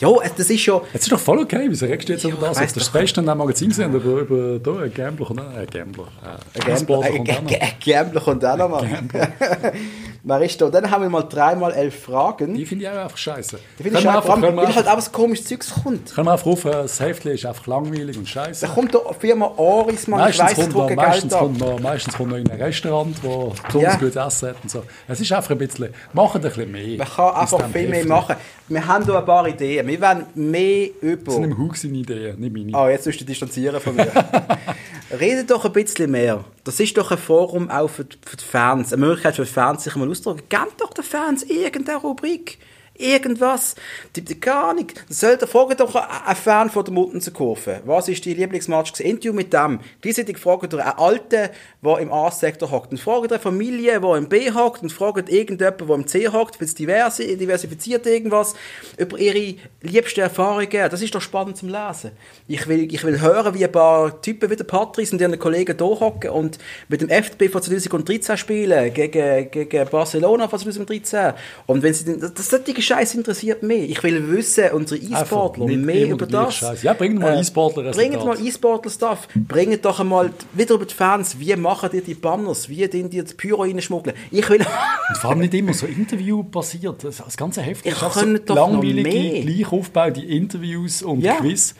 [0.00, 0.80] Ja, es- das ist ja...
[0.92, 2.56] Jetzt ist doch voll okay, wieso regst du jetzt über Ja, das?
[2.56, 5.38] ich Das ist das Beste in diesem Magazin gesehen, über, über da, ein Gambler und
[5.38, 6.08] ein Gambler.
[6.24, 7.50] Äh, Ein Gambler, kommt auch noch.
[7.52, 8.82] ein Gambler kommt auch noch
[10.42, 10.68] ist da?
[10.68, 12.54] Dann haben wir mal dreimal elf Fragen.
[12.54, 13.60] Die finde ich auch einfach scheiße.
[13.78, 16.12] Die finde ich schon vor allem, weil halt einfach, auch so komisches Zeugs kommt.
[16.12, 18.66] können wir einfach rufen, das Heftchen ist einfach langweilig und scheiße.
[18.66, 22.16] Da kommt da die Firma Aris, man, Meistens, weiss, kommt drucken meistens, kommt noch, meistens
[22.16, 23.98] kommt noch in ein Restaurant, wo besonders Ja.
[23.98, 24.82] gutes Essen hat und so.
[25.06, 26.98] Es ist einfach ein bisschen, machen ein bisschen mehr.
[26.98, 28.36] Man kann einfach viel mehr machen.
[28.68, 29.86] Wir haben hier ein paar Ideen.
[29.86, 31.24] Wir wollen mehr über...
[31.26, 32.74] Das sind im Hug seine Ideen, nicht meine.
[32.76, 34.10] Ah, jetzt musst du distanzieren von mir.
[35.10, 36.44] Redet doch ein bisschen mehr.
[36.64, 38.92] Das ist doch ein Forum auch für die, für die Fans.
[38.92, 40.48] Eine Möglichkeit für die Fans, sich mal auszudrücken.
[40.48, 42.58] Gebt doch den Fans irgendeine Rubrik.
[42.98, 43.74] Irgendwas.
[44.14, 45.04] Die, die, gar nicht.
[45.08, 47.80] Soll der fragt doch einen Fan von der Muttenser Kurve.
[47.84, 48.92] Was ist dein Lieblingsmatch?
[48.92, 49.10] gewesen?
[49.10, 49.80] Interview mit dem.
[50.00, 51.50] Gleichzeitig fragt ihr einen Alten,
[51.84, 52.98] der im A-Sektor hockt.
[52.98, 54.82] Fragt ihr eine Familie, die im B hockt.
[54.82, 56.56] Und fragt irgendjemanden, der im C hockt.
[56.56, 58.54] Für diverse, diversifiziert irgendwas.
[58.96, 60.90] Über ihre liebsten Erfahrungen.
[60.90, 62.12] Das ist doch spannend zum Lesen.
[62.48, 65.76] Ich will, ich will hören, wie ein paar Typen wie der Patrice und ihren Kollegen
[65.76, 68.92] hier hocken und mit dem FDP von 2013 spielen.
[68.92, 71.34] Gegen, gegen Barcelona von 2013.
[71.66, 73.90] Und wenn sie, das, das solche Scheiß interessiert mich.
[73.90, 76.54] Ich will wissen, unsere E-Sportler, mehr über das.
[76.54, 76.82] Scheiß.
[76.82, 78.10] Ja, bringt mal E-Sportler-Resultate.
[78.18, 79.28] Bringt mal E-Sportler-Stuff.
[79.34, 81.38] Bringt doch einmal wieder über die Fans.
[81.38, 82.68] Wie machen die die Banners?
[82.68, 84.16] Wie die die das Pyro reinschmuggeln?
[84.30, 84.58] Ich will...
[85.08, 87.04] Und vor allem nicht immer so Interview-basiert.
[87.04, 88.14] Das, das ganze Heft Ich ist
[88.46, 91.34] so langweilige, gleich aufgebaute Interviews und Ja.
[91.34, 91.74] Quiz.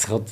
[0.00, 0.24] Kann,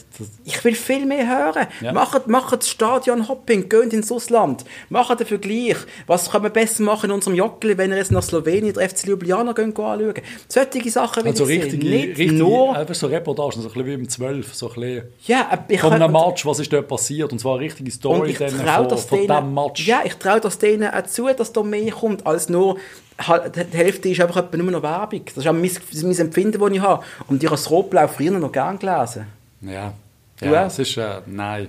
[0.44, 1.66] Ich will viel mehr hören.
[1.82, 1.92] Ja.
[1.92, 4.64] Macht, macht Stadion-Hopping, geht ins Ausland.
[4.88, 5.76] Macht den Vergleich.
[6.06, 9.06] Was kann man besser machen in unserem Joggeli, wenn ihr jetzt nach Slowenien der FC
[9.06, 10.14] Ljubljana gehen, gehen anschauen?
[10.48, 11.90] Solche Sachen will also ich richtige, sehen.
[11.90, 12.74] Nicht richtige nur...
[12.74, 15.80] einfach so Reportagen, so ein bisschen wie im 12, so ein bisschen Ja, aber ich
[15.80, 18.88] von einem Match, was ist dort passiert, und zwar eine richtige Story ich traue von,
[18.88, 19.86] das von denen, diesem Match.
[19.86, 22.78] ja, ich traue das denen auch zu, dass da mehr kommt, als nur,
[23.18, 25.22] halt, die Hälfte ist einfach nur noch Werbung.
[25.26, 25.70] Das ist auch mein,
[26.02, 27.04] mein Empfinden, das ich habe.
[27.28, 29.26] Und ich habe das Rotblau früher noch gern gelesen.
[29.62, 29.92] Ja,
[30.40, 30.66] Du ja auch?
[30.68, 31.68] es ist, äh, nein.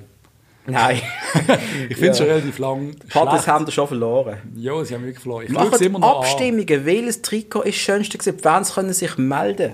[0.66, 1.02] Nein.
[1.90, 2.26] Ich finde es Ja.
[2.26, 3.48] schon relativ lang schlecht.
[3.48, 4.38] haben das schon verloren.
[4.56, 5.46] Ja, sie haben wirklich verloren.
[5.46, 6.24] Ich Macht immer noch an.
[6.24, 8.38] Abstimmungen, welches Trikot ist das schönste gewesen.
[8.38, 9.74] Die Fans können sich melden.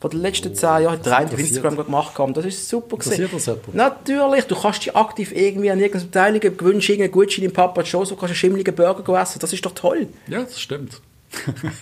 [0.00, 2.14] Von den letzten zehn Jahren hat der auf Instagram gemacht.
[2.14, 2.36] gehabt.
[2.36, 3.28] Das ist super gewesen.
[3.32, 3.50] Das?
[3.72, 8.04] Natürlich, du kannst dich aktiv irgendwie an irgendeiner Beteiligung gewünscht, irgendeinen Gutschein im Papa Joe,
[8.04, 9.38] so kannst du einen schimmeligen Burger essen.
[9.38, 10.08] Das ist doch toll.
[10.26, 11.00] Ja, das stimmt.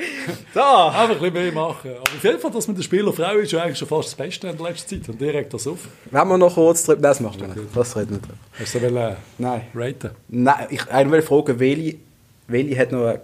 [0.54, 0.88] Da!
[0.88, 1.90] Einfach ein bisschen mehr machen.
[1.90, 4.08] Aber auf jeden Fall, dass man der Spieler Frau ist, ist ja eigentlich schon fast
[4.08, 5.08] das Beste in der letzten Zeit.
[5.08, 5.78] Und direkt das auf.
[6.10, 7.02] Wenn wir noch kurz drüber...
[7.02, 7.76] Das machen wir nicht.
[7.76, 8.34] Das reden wir drüber.
[8.58, 9.62] Hast du so wollen Nein.
[9.74, 10.10] raten?
[10.28, 11.96] Nein, ich will fragen, welche,
[12.48, 13.20] welche hat noch einen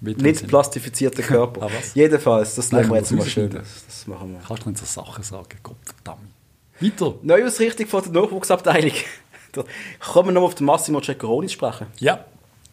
[0.00, 1.62] Mit nicht plastifizierten Körper?
[1.62, 1.94] Ah, was?
[1.94, 3.50] Jedenfalls, das nehmen wir ich jetzt mal schön.
[3.50, 4.40] Das, das machen wir.
[4.46, 5.58] Kannst du nicht so Sachen sagen?
[5.62, 6.30] Gott verdammt.
[6.80, 7.14] Weiter.
[7.22, 8.92] Neuausrichtung von der Nachwuchsabteilung.
[10.00, 11.86] Kommen wir noch auf den Massimo Ceccaroni sprechen.
[11.98, 12.24] Ja,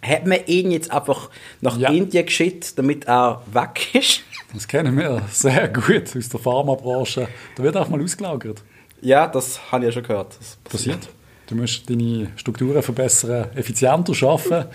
[0.03, 1.29] Hat man ihn jetzt einfach
[1.61, 1.89] nach Ja.
[1.89, 4.21] Indien geschickt, damit er weg ist?
[4.53, 7.27] das kennen wir sehr gut aus der Pharmabranche.
[7.55, 8.61] Da wird auch mal ausgelagert.
[9.01, 10.35] Ja, das habe ich ja schon gehört.
[10.39, 11.09] Das Passiert.
[11.47, 14.69] Du musst deine Strukturen verbessern, effizienter arbeiten.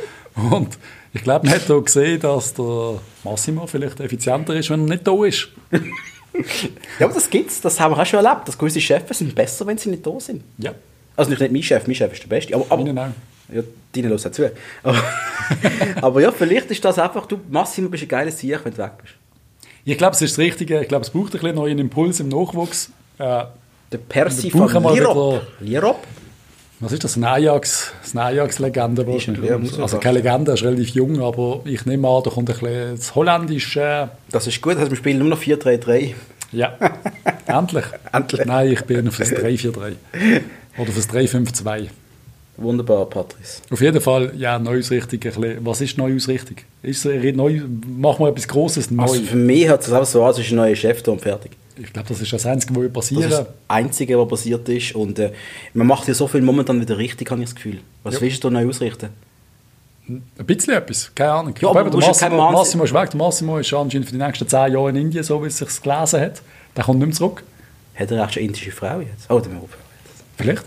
[0.51, 0.79] Und
[1.15, 5.07] ich glaube, man hat auch gesehen, dass der Massimo vielleicht effizienter ist, wenn er nicht
[5.07, 5.49] da ist.
[6.99, 7.63] Ja, aber das gibt's.
[7.63, 8.47] Das haben wir auch schon erlebt.
[8.47, 10.45] Dass gewisse Chefs sind besser, wenn sie nicht da sind.
[10.59, 10.75] Ja,
[11.17, 12.55] Also nicht, nicht mein Chef, mein Chef ist der Beste.
[12.55, 13.13] Aber, aber.
[13.53, 13.63] Ja,
[13.95, 14.51] deine hören auch zu.
[14.83, 15.03] Aber,
[16.03, 18.93] aber ja, vielleicht ist das einfach, du Massimo bist ein geiler Sieg, wenn du weg
[19.03, 19.15] bist.
[19.85, 20.81] Ich glaube, es ist das Richtige.
[20.83, 22.91] Ich glaube, es braucht ein bisschen neuen Impuls im Nachwuchs.
[23.19, 23.45] Äh,
[23.93, 25.43] Der Percy von Lirop.
[25.61, 26.05] Lirop?
[26.81, 27.17] was ist das?
[27.17, 29.03] Ein Ajax, eine Ajax-Legende.
[29.17, 32.51] Ist ein- also keine Legende, er ist relativ jung, aber ich nehme an, da kommt
[32.51, 34.11] ein bisschen das Holländische.
[34.31, 36.15] Das ist gut, also wir spielen nur noch 4-3-3.
[36.53, 36.77] Ja,
[37.47, 37.85] endlich.
[38.13, 38.45] Endlich.
[38.45, 39.95] Nein, ich bin für das 3-4-3.
[40.77, 41.87] Oder für das 3-5-2.
[42.59, 43.61] Wunderbar, Patrice.
[43.71, 45.21] Auf jeden Fall, ja, Neuausrichtung.
[45.61, 46.57] Was ist Neuausrichtung?
[46.83, 49.03] Ist es neu, machen wir etwas Grosses neu?
[49.03, 51.21] Also für mich hört es einfach so an, als ist ein neuer Chef da und
[51.21, 51.53] fertig.
[51.77, 54.95] ich glaube, das ist das Einzige, was Das passieren ist das Einzige, was passiert ist.
[54.95, 55.33] Und äh,
[55.75, 57.81] man macht ja so viel momentan wieder richtig, habe ich das Gefühl.
[58.03, 58.21] Was Ja.
[58.23, 59.11] willst du da neu ausrichten?
[60.09, 61.55] Ein bisschen etwas, keine Ahnung.
[61.61, 63.11] Ja, aber Aber du der Massimo, Mann- Massimo ist weg.
[63.11, 65.83] Der Massimo ist anscheinend für die nächsten zehn Jahre in Indien, so wie es sich
[65.83, 66.43] gelesen hat.
[66.77, 67.43] Der kommt nicht mehr zurück.
[67.97, 69.27] Hat er auch schon indische Frau jetzt?
[69.29, 69.61] Oh, aufhören.
[70.39, 70.63] Vielleicht.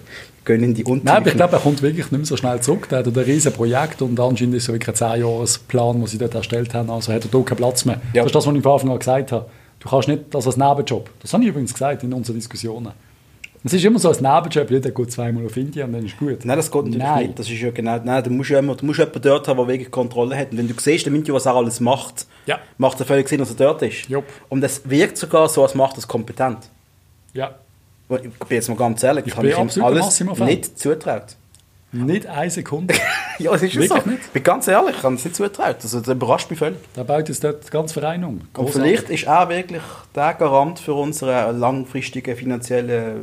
[0.45, 2.59] Gehen in die Unter Nein, aber ich glaube, er kommt wirklich nicht mehr so schnell
[2.61, 2.87] zurück.
[2.89, 6.33] Der hat ein riesen Projekt und anscheinend ist es wirklich ein 10-Jahres-Plan, den sie dort
[6.35, 6.89] erstellt haben.
[6.89, 8.01] Also hat er da keinen Platz mehr.
[8.13, 8.23] Ja.
[8.23, 9.45] Das ist das, was ich von Anfang an gesagt habe.
[9.79, 11.09] Du kannst nicht das als Nebenjob.
[11.21, 12.91] Das habe ich übrigens gesagt in unseren Diskussionen.
[13.61, 16.45] Es ist immer so als Nebenjob, jeder geht zweimal auf Indien und dann ist gut.
[16.45, 17.25] Nein, das geht natürlich Nein.
[17.27, 17.39] nicht.
[17.39, 19.67] Das ist ja genau, nein, du musst ja immer, du musst jemanden dort haben, der
[19.67, 20.51] wirklich Kontrolle hat.
[20.51, 22.59] Und wenn du siehst, der Mintio, was er alles macht, Ja.
[22.77, 24.07] macht er völlig Sinn, dass er dort ist.
[24.07, 24.23] Jupp.
[24.47, 26.69] Und es wirkt sogar so, als macht er es kompetent.
[27.33, 27.55] Ja,
[28.09, 31.35] Ich bin jetzt mal ganz ehrlich, Ich das habe ihm alles nicht zutraut.
[31.91, 32.95] nicht eine Sekunde.
[33.39, 33.89] ja, es ist ja so.
[33.95, 34.25] Wirklich nicht?
[34.25, 35.75] Ich bin ganz ehrlich, ich habe es nicht zutraut.
[35.81, 36.77] Also, das überrascht mich völlig.
[36.95, 38.35] Der baut jetzt dort ganzen Verein um.
[38.41, 38.81] Und Grossartig.
[38.81, 39.81] vielleicht ist er wirklich
[40.15, 43.15] der Garant für unsere langfristige finanzielle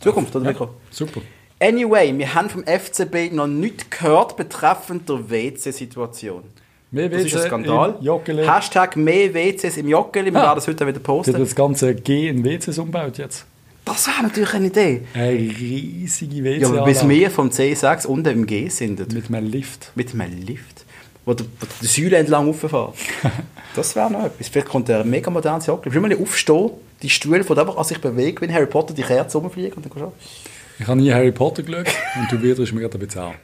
[0.00, 1.20] Zukunft, oder Ja, super.
[1.58, 6.42] Anyway, wir haben vom FCB noch nichts gehört betreffend der WC-Situation.
[6.90, 7.94] Mehr Das ist ein WC Skandal.
[7.98, 8.46] im Joggeli.
[8.46, 10.30] Hashtag mehr WCs im Joggeli.
[10.32, 10.44] Wir Ah.
[10.48, 11.32] werden das heute wieder posten.
[11.38, 13.44] das ganze G in WCs umgebaut jetzt.
[13.86, 15.02] Das wäre natürlich eine Idee.
[15.14, 16.60] Eine riesige WC.
[16.60, 19.92] Ja, aber bis wir vom C6 unten im G sind, Mit einem Lift.
[19.94, 20.84] mit einem Lift,
[21.24, 22.94] wo der, wo der Säule entlang rauffährt.
[23.76, 24.48] das wäre noch etwas.
[24.48, 25.94] Vielleicht kommt ein mega modernes Joggeli.
[25.94, 26.70] Schon mal aufstehen,
[27.00, 29.92] die Stühle von einfach an sich bewegen, wenn Harry Potter die Kerze rumfliegt und dann
[29.92, 31.86] kannst du Ich habe nie Harry Potter geschaut
[32.18, 33.34] und du widerst mir gerade ein bisschen an.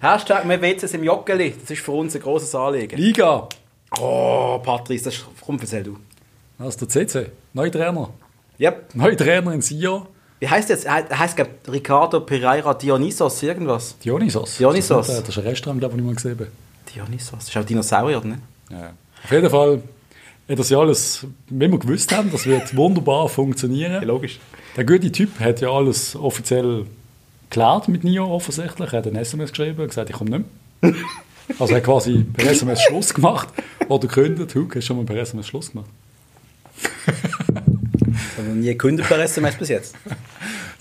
[0.00, 1.54] Hashtag mehr WCs im Joggeli.
[1.60, 2.96] Das ist für uns ein grosses Anliegen.
[2.96, 3.48] Liga.
[4.00, 5.96] Oh, Patrice, das ist, komm, erzähl du.
[6.58, 7.26] Das ist der CC.
[7.52, 8.10] Neuer Trainer.
[8.60, 8.94] Yep.
[8.94, 10.06] Neuer Trainer in Sion.
[10.38, 10.84] Wie heißt jetzt?
[10.84, 13.96] Er heißt, glaube Ricardo Pereira Dionysos, irgendwas.
[13.98, 14.58] Dionysos.
[14.58, 15.06] Dionysos.
[15.06, 16.46] Das ist, das ist ein Restaurant, glaube ich, ich mal gesehen.
[16.94, 17.38] Dionysos.
[17.38, 18.40] Das ist auch Dinosaurier, oder nicht?
[18.70, 18.92] Ja.
[19.24, 19.82] Auf jeden Fall
[20.48, 24.02] hat das ja alles, wie wir gewusst haben, das wird wunderbar funktionieren.
[24.04, 24.38] logisch.
[24.76, 26.86] Der gute Typ hat ja alles offiziell
[27.48, 28.92] geklärt mit Nio offensichtlich.
[28.92, 30.44] Er hat ein SMS geschrieben und gesagt, ich komme nicht
[30.82, 30.94] mehr.
[31.58, 33.48] Also er hat quasi per SMS Schluss gemacht.
[33.88, 34.54] Oder gekündigt.
[34.54, 35.88] Huck, hast du schon mal per SMS Schluss gemacht?
[38.48, 39.94] Noch nie gekündigt per SMS bis jetzt.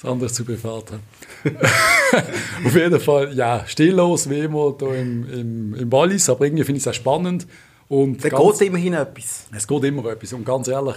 [0.02, 0.46] Das andere zu
[0.92, 1.00] hä?
[2.66, 6.78] Auf jeden Fall, ja, stilllos wie immer hier im, im, im Wallis, aber irgendwie finde
[6.78, 7.46] ich es auch spannend.
[7.90, 9.48] Und Da ganz- geht immerhin etwas.
[9.54, 10.32] es geht immer etwas.
[10.32, 10.96] Und ganz ehrlich,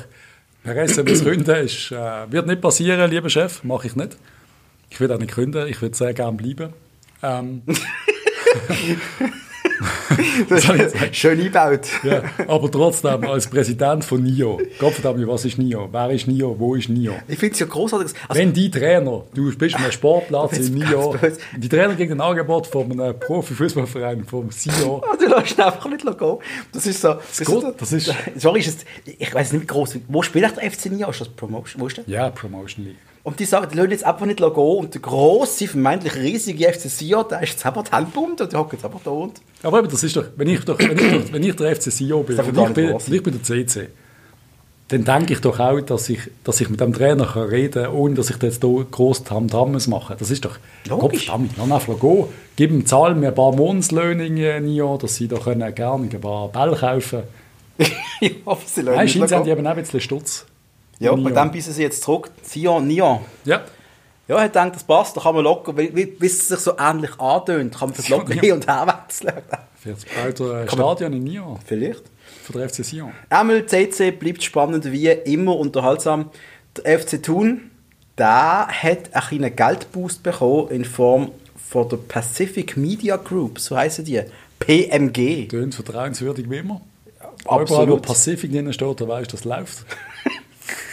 [0.62, 4.16] Perez muss künden, ist, äh, wird nicht passieren, lieber Chef, mache ich nicht.
[4.88, 6.72] Ich will auch nicht künden, ich würde sehr gerne bleiben.
[7.24, 7.62] Ähm,
[10.48, 11.80] Das ist schön eingebaut.
[12.02, 15.88] ja, aber trotzdem, als Präsident von NIO, Gottverdammt, was ist NIO?
[15.90, 16.56] Wer ist NIO?
[16.58, 17.14] Wo ist NIO?
[17.28, 18.12] Ich finde es ja großartig.
[18.28, 21.16] Also, Wenn die Trainer, du bist einem Sportplatz in NIO,
[21.56, 26.02] die Trainer gegen ein Angebot von einem Profifußballverein, vom CEO, Ah, du lässt einfach nicht
[26.04, 26.36] gehen.
[26.72, 27.14] Das ist so.
[27.14, 29.98] Das, geht, das ist- Sorry, ist es, ich weiß nicht, wie groß.
[30.08, 31.08] Wo spielt der FC Nia?
[31.08, 31.80] Ist das Promotion?
[31.82, 32.04] Wo ist der?
[32.06, 32.96] ja, Promotion League.
[33.24, 34.48] Und die sagen, die lassen jetzt einfach nicht gehen.
[34.48, 38.58] Und der grosse, vermeintlich riesige FC Sion, der ist jetzt einfach die Handbund und der
[38.58, 39.40] hockt jetzt einfach da und.
[39.62, 41.92] Aber eben, das ist doch, wenn ich, doch, wenn ich, doch, wenn ich der FC
[41.92, 43.88] CEO bin und ich bin, ich bin der CC,
[44.88, 47.94] dann denke ich doch auch, dass ich, dass ich mit dem Trainer kann reden kann,
[47.94, 50.58] ohne dass ich da jetzt hier gross Tamtam muss machen Das ist doch,
[50.88, 51.26] Logisch.
[51.26, 52.24] Gottverdammt, lass einfach gehen.
[52.56, 56.20] Gib ihm, zahl mir ein paar Monatslöhne in Jahr, dass sie da können gerne ein
[56.20, 57.22] paar Bälle kaufen
[58.20, 60.46] ich hoffe, sie lassen Nein, scheint sie haben eben auch ein bisschen Stutz.
[61.04, 62.30] Ja, bei dem bissen sie jetzt zurück.
[62.42, 63.20] Sion, Nia.
[63.44, 63.62] Ja,
[64.28, 67.76] Ja, er denkt, das passt, da kann man locker, wie es sich so ähnlich antönt,
[67.76, 69.42] kann man das locker hin und her wechseln.
[69.84, 72.02] ein Kann man- Stadion in Nyon Vielleicht.
[72.44, 73.12] für den FC Sion.
[73.28, 76.30] Einmal CC bleibt spannend wie immer unterhaltsam.
[76.76, 77.70] Der FC Thun,
[78.16, 81.32] der hat einen kleinen Geldboost bekommen in Form
[81.68, 84.22] von der Pacific Media Group, so heißen die.
[84.60, 85.48] PMG.
[85.48, 86.80] Tönt vertrauenswürdig wie immer.
[87.44, 87.68] Absolut.
[87.70, 89.84] Überall, wo Pacific drin steht, da weißt du, das läuft.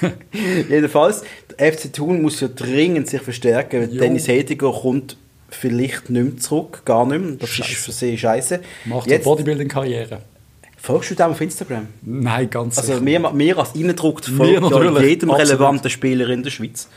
[0.70, 1.24] Jedenfalls,
[1.58, 3.82] der FC Thun muss ja dringend sich verstärken.
[3.82, 4.00] weil Jo.
[4.02, 5.18] Dennis Hediger kommt
[5.50, 7.36] vielleicht nicht mehr zurück, gar nicht mehr.
[7.40, 7.76] Das ist Scheisse.
[7.86, 8.60] für sie scheiße.
[8.86, 10.22] Macht eine Jetzt, Bodybuilding-Karriere.
[10.78, 11.88] folgst du dem auf Instagram?
[12.04, 13.04] Nein, ganz Also sicher.
[13.04, 15.38] mehr, mehr als reindruckt folgt ja jedem absolut.
[15.50, 16.88] relevanten Spieler in der Schweiz.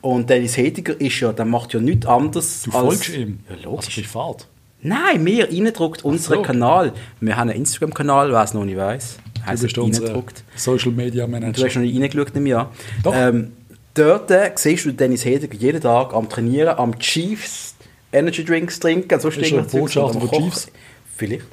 [0.00, 2.80] Und Dennis Hediger ist ja, der macht ja nichts anderes Du als...
[2.86, 3.38] folgst ihm.
[3.48, 3.94] Ja, Also logisch.
[3.94, 4.46] privat.
[4.82, 6.42] Nein, mehr reindruckt unseren so.
[6.42, 6.92] Kanal.
[7.20, 8.76] Wir haben einen Instagram-Kanal, wer es noch nicht
[9.46, 9.60] weiss.
[9.60, 10.44] Du bist unser reindruckt.
[10.56, 11.64] Social Media Du Manager.
[11.66, 12.72] hast noch nicht reingeschaut im Jahr.
[13.02, 13.14] Doch.
[13.16, 13.52] Ähm,
[13.94, 17.74] dort äh, siehst du Dennis Hediger jeden Tag am Trainieren, am Chiefs
[18.12, 19.18] Energy Drinks trinken.
[19.20, 20.68] So er Botschafter von Chiefs?
[21.16, 21.46] Vielleicht.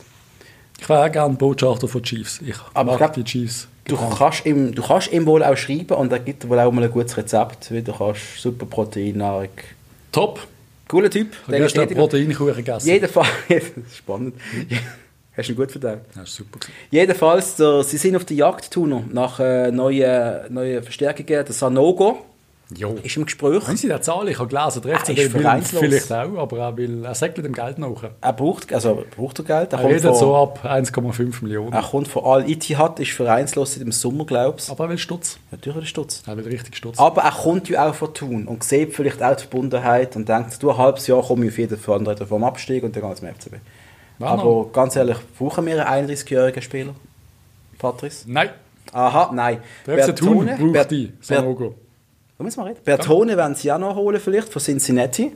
[0.80, 2.40] Ich wäre auch gerne Botschafter von Chiefs.
[2.46, 3.68] Ich Aber mag die Chiefs.
[3.86, 6.84] Du kannst, ihm, du kannst ihm wohl auch schreiben und er gibt wohl auch mal
[6.84, 9.50] ein gutes Rezept, wie du kannst super Proteinnahrung.
[10.12, 10.48] Top.
[10.88, 11.32] Cooler Typ.
[11.48, 12.02] Dennis gestern Hediger.
[12.02, 12.88] Proteinkuchen gegessen.
[12.88, 14.36] Jedenfalls, ist spannend.
[15.36, 15.70] Hast du ihn gut?
[15.84, 16.60] Das ist super.
[16.90, 21.28] Jedenfalls, der, sie sind auf der Jagd, Tuno, nach äh, neuen, neuen Verstärkungen.
[21.28, 22.26] Der Sanogo
[22.76, 22.96] Jo.
[23.04, 23.68] ist im Gespräch.
[23.68, 24.28] Haben Sie die Zahl?
[24.30, 25.82] Ich habe gelesen, der Er ist will vereinslos.
[25.82, 28.04] vielleicht auch, aber er, will, er sagt mit dem Geld nach.
[28.22, 29.74] Er braucht, also braucht er Geld.
[29.74, 31.74] Er, Er redet so von, ab 1,5 Millionen.
[31.74, 34.72] er kommt von Al Ittihad, ist vereinslos seit dem Sommer, glaubst du.
[34.74, 35.38] Aber er will Stutz.
[35.52, 36.24] Natürlich der Stutz.
[36.26, 36.98] Er will richtig Stutz.
[37.00, 40.62] Aber er kommt ja auch von Thun und sieht vielleicht auch die Verbundenheit und denkt,
[40.64, 43.20] du, ein halbes Jahr komme ich auf jeden Fall vom Abstieg und dann gehe ich
[43.20, 43.56] zum FCB.
[44.22, 46.94] Wann Aber ganz ehrlich, brauchen wir einen 31-jährigen Spieler?
[47.80, 48.26] Patrice?
[48.32, 48.50] Nein.
[48.94, 49.60] Aha, nein.
[49.88, 51.14] Der FC Thun Bertone- braucht die.
[51.22, 51.76] Sanogo.
[52.38, 52.80] Da müssen wir reden.
[52.84, 55.32] Bertone werden sie auch noch holen, vielleicht, von Cincinnati.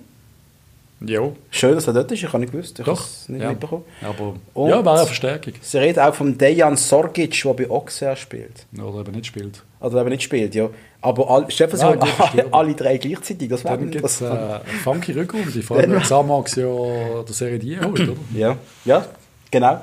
[1.02, 1.36] Jo.
[1.52, 2.80] Schön, dass er dort ist, ich habe nicht gewusst.
[2.80, 2.94] Ich Doch.
[2.98, 3.50] habe es nicht ja.
[3.50, 3.84] mitbekommen.
[4.02, 5.54] Aber Und- ja, wäre eine Verstärkung.
[5.62, 8.66] Sie reden auch von Dejan Sorgic, der bei Auxerre spielt.
[8.78, 9.62] Oder eben nicht spielt.
[9.82, 10.70] Oder eben nicht spielt, ja.
[11.02, 14.26] Aber all, stell dir vor, alle, alle drei gleichzeitig, das wäre Dann gibt es äh,
[14.26, 15.62] eine funky Rückrunde.
[15.62, 18.14] Vor allem, wenn Xamax ja der Serie D holt, oder?
[18.34, 19.06] Ja, ja,
[19.52, 19.82] genau.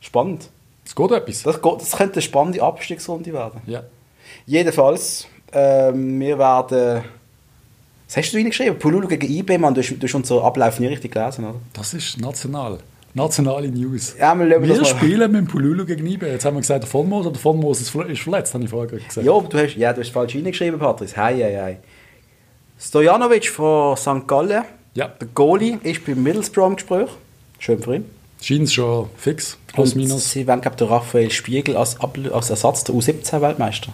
[0.00, 0.48] Spannend.
[0.84, 1.42] Es geht etwas.
[1.42, 3.60] Das, geht, das könnte eine spannende Abstiegsrunde werden.
[3.66, 3.82] Ja.
[4.46, 7.02] Jedenfalls, ähm, wir werden...
[8.12, 8.76] Was hast du reingeschrieben?
[8.76, 11.60] Pululu gegen IB, man, du hast, du hast unseren Ablauf nie richtig gelesen, oder?
[11.72, 12.78] Das ist national.
[13.14, 14.16] Nationale News.
[14.18, 16.26] Ja, wir wir spielen mit Pululu gegen IB.
[16.26, 18.52] Jetzt haben wir gesagt, der von Moos oder der von Moos ist verle- ist verletzt,
[18.54, 19.24] habe ich vorher gesagt.
[19.24, 21.16] Ja, aber du hast, ja, du hast falsch reingeschrieben, Patrice.
[21.16, 21.78] Hei, hei, hei.
[22.80, 24.26] Stojanovic von St.
[24.26, 25.06] Gallen, Ja.
[25.08, 27.08] der Goalie, ist beim Middlesbrough im Gespräch.
[27.60, 28.04] Schön für ihn.
[28.42, 29.56] Scheint es schon fix.
[29.72, 30.30] Plus, minus.
[30.32, 33.92] Sie wollen, glaube ich, Raphael Spiegel als, Abl- als Ersatz der U17-Weltmeister.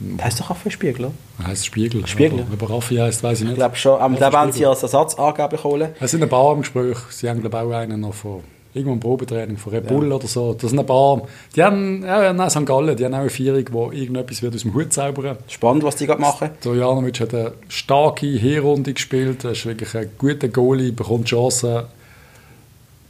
[0.00, 1.46] Der heißt doch Raphael Spiegel, oder?
[1.48, 2.06] Heißt Spiegel.
[2.06, 3.56] Spiegel, Aber, aber Raffi heißt, weiß ich Ich nicht.
[3.58, 4.00] glaube schon.
[4.00, 5.90] Aber Raphael wollen sie als Ersatz angeblich holen.
[6.00, 6.96] Es sind ein paar im Gespräch.
[7.10, 8.40] Sie haben, glaube ich, auch einen noch von
[8.74, 10.54] irgendwo im Probetraining, von Red Bull oder so.
[10.54, 11.22] Das sind ein paar.
[11.56, 12.64] Die haben, ja, nein, St.
[12.64, 15.36] Gallen, die haben auch eine Vierung, wo irgendetwas wird aus dem Hut zaubern.
[15.48, 16.50] Spannend, was die gerade machen.
[16.62, 19.42] Dojanovic hat eine starke Hinrunde gespielt.
[19.44, 21.84] Er ist wirklich ein guter Goalie, bekommt Chancen,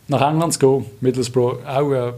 [0.07, 0.86] nach England zu gehen.
[1.03, 2.12] Middlesbrough auch ein,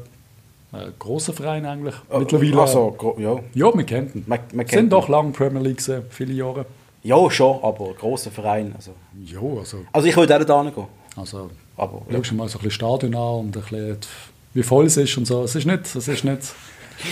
[0.73, 1.95] ein grosser Verein eigentlich.
[2.16, 2.61] Mittlerweile.
[2.61, 3.39] Also, ja.
[3.55, 4.25] Ja, wir kennen ihn.
[4.27, 6.66] Man- man kennt sind doch lange Premier League gewesen, viele Jahre.
[7.03, 8.73] ja, schon, aber ein grosser Verein.
[8.77, 8.93] Also,
[9.25, 10.87] Ja, also, also ich würde auch da hingehen.
[11.16, 12.23] also Aber, ja.
[12.23, 13.97] schau mal so ein bisschen Stadion an und ein bisschen,
[14.55, 15.43] wie voll es ist und so.
[15.45, 16.43] Es ist nicht, es ist nicht,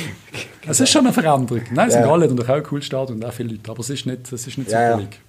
[0.68, 1.62] es ist schon eine Veränderung.
[1.72, 1.96] Nein, St.
[1.96, 2.06] Ja.
[2.06, 4.30] Gallen hat natürlich auch ein cooles Stadion und auch viele Leute, aber es ist nicht,
[4.32, 4.90] es ist nicht Ja, ja.
[4.92, 5.20] Super League.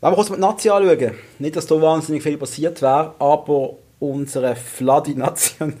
[0.00, 4.54] Wenn wir kurz mit Nazi anschauen, nicht, dass da wahnsinnig viel passiert wäre, aber unsere
[4.56, 5.74] Fladi National.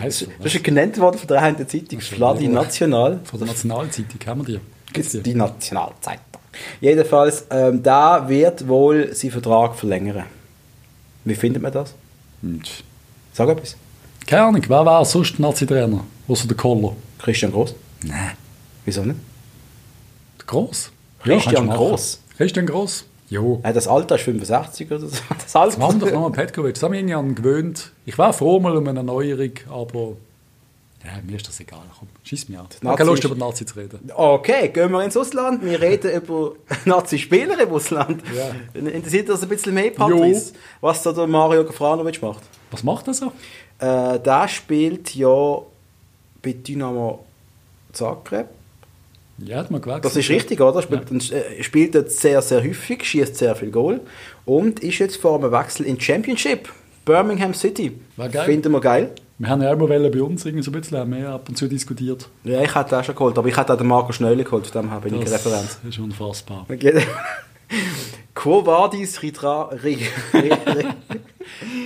[0.00, 2.00] Heisst Das ist ja genannt worden von der einen Zeitung.
[2.00, 2.50] Fladi ja.
[2.50, 3.20] National.
[3.24, 4.60] Von der Nationalzeitung haben wir die.
[4.92, 5.22] Gibt's die?
[5.22, 6.24] Die Nationalzeitung.
[6.80, 10.24] Jedenfalls, ähm, da wird wohl seinen Vertrag verlängern.
[11.24, 11.94] Wie findet man das?
[12.42, 12.82] Und
[13.32, 13.76] Sag etwas.
[14.26, 16.04] Keine Ahnung, wer wäre sonst der Nazi-Trainer?
[16.28, 16.94] Außer der Koller.
[17.18, 17.74] Christian Groß?
[18.04, 18.32] Nein.
[18.84, 19.18] Wieso nicht?
[20.46, 20.90] Gross?
[21.22, 21.76] Christian machen.
[21.78, 22.20] Gross?
[22.36, 23.04] Christian Gross?
[23.30, 23.60] Jo.
[23.62, 25.06] Das Alter ist 65 oder so.
[25.42, 25.78] Das Alter.
[25.78, 26.74] Wir haben doch nochmal Petkovic.
[26.74, 27.92] Das haben wir ihn ja gewöhnt.
[28.04, 30.16] Ich war froh mal um eine Erneuerung, aber
[31.04, 31.80] ja, mir ist das egal.
[31.98, 32.66] Komm, schieß mich an.
[32.70, 34.10] Ich habe keine Lust, über Nazi zu reden.
[34.14, 35.64] Okay, gehen wir ins Ausland.
[35.64, 36.52] Wir reden über
[36.84, 38.22] Nazi-Spieler im Ausland.
[38.36, 38.80] Ja.
[38.80, 40.52] Interessiert das ein bisschen mehr, Patrice?
[40.82, 42.42] Was da der Mario Gefranovic macht?
[42.70, 43.32] Was macht er so?
[43.78, 45.62] Äh, der spielt ja
[46.42, 47.24] bei Dynamo
[47.92, 48.48] Zagreb.
[49.44, 50.04] Ja, hat man gewechselt.
[50.04, 50.82] Das ist richtig, oder?
[50.82, 54.00] Spielt, äh, spielt dort sehr, sehr häufig, schießt sehr viel Goal
[54.44, 56.68] und ist jetzt vor einem Wechsel in Championship.
[57.04, 57.98] Birmingham City.
[58.16, 58.44] War geil.
[58.44, 59.10] Finden wir geil.
[59.38, 61.66] Wir haben ja immer wollen bei uns irgendwie so ein bisschen wir ab und zu
[61.66, 62.28] diskutiert.
[62.44, 64.82] Ja, ich hätte auch schon geholt, aber ich hätte auch den Marco Schnöli geholt, von
[64.82, 65.78] dem her bin ich Das Referenz.
[65.88, 66.66] ist unfassbar.
[68.34, 69.70] Quo vadis Ritra...
[69.82, 69.98] Ri,
[70.34, 70.86] ri, ri,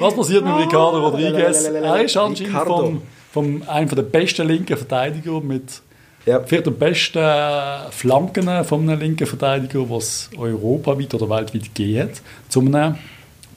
[0.01, 1.65] Was passiert mit Ricardo Rodriguez?
[1.65, 3.03] Er ist anscheinend vom,
[3.33, 5.81] vom einem der besten linken Verteidiger mit
[6.27, 6.41] ja.
[6.45, 11.71] vielleicht der besten Flanken von einem linken Verteidiger, was europaweit oder weltweit
[12.03, 12.97] hat, zu einem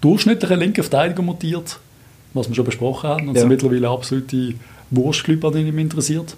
[0.02, 1.80] durchschnittlichen linken Verteidiger mutiert,
[2.34, 3.30] was wir schon besprochen haben.
[3.30, 3.42] Und Ja.
[3.42, 4.54] sind mittlerweile absolute
[5.44, 6.36] an denen mich interessiert.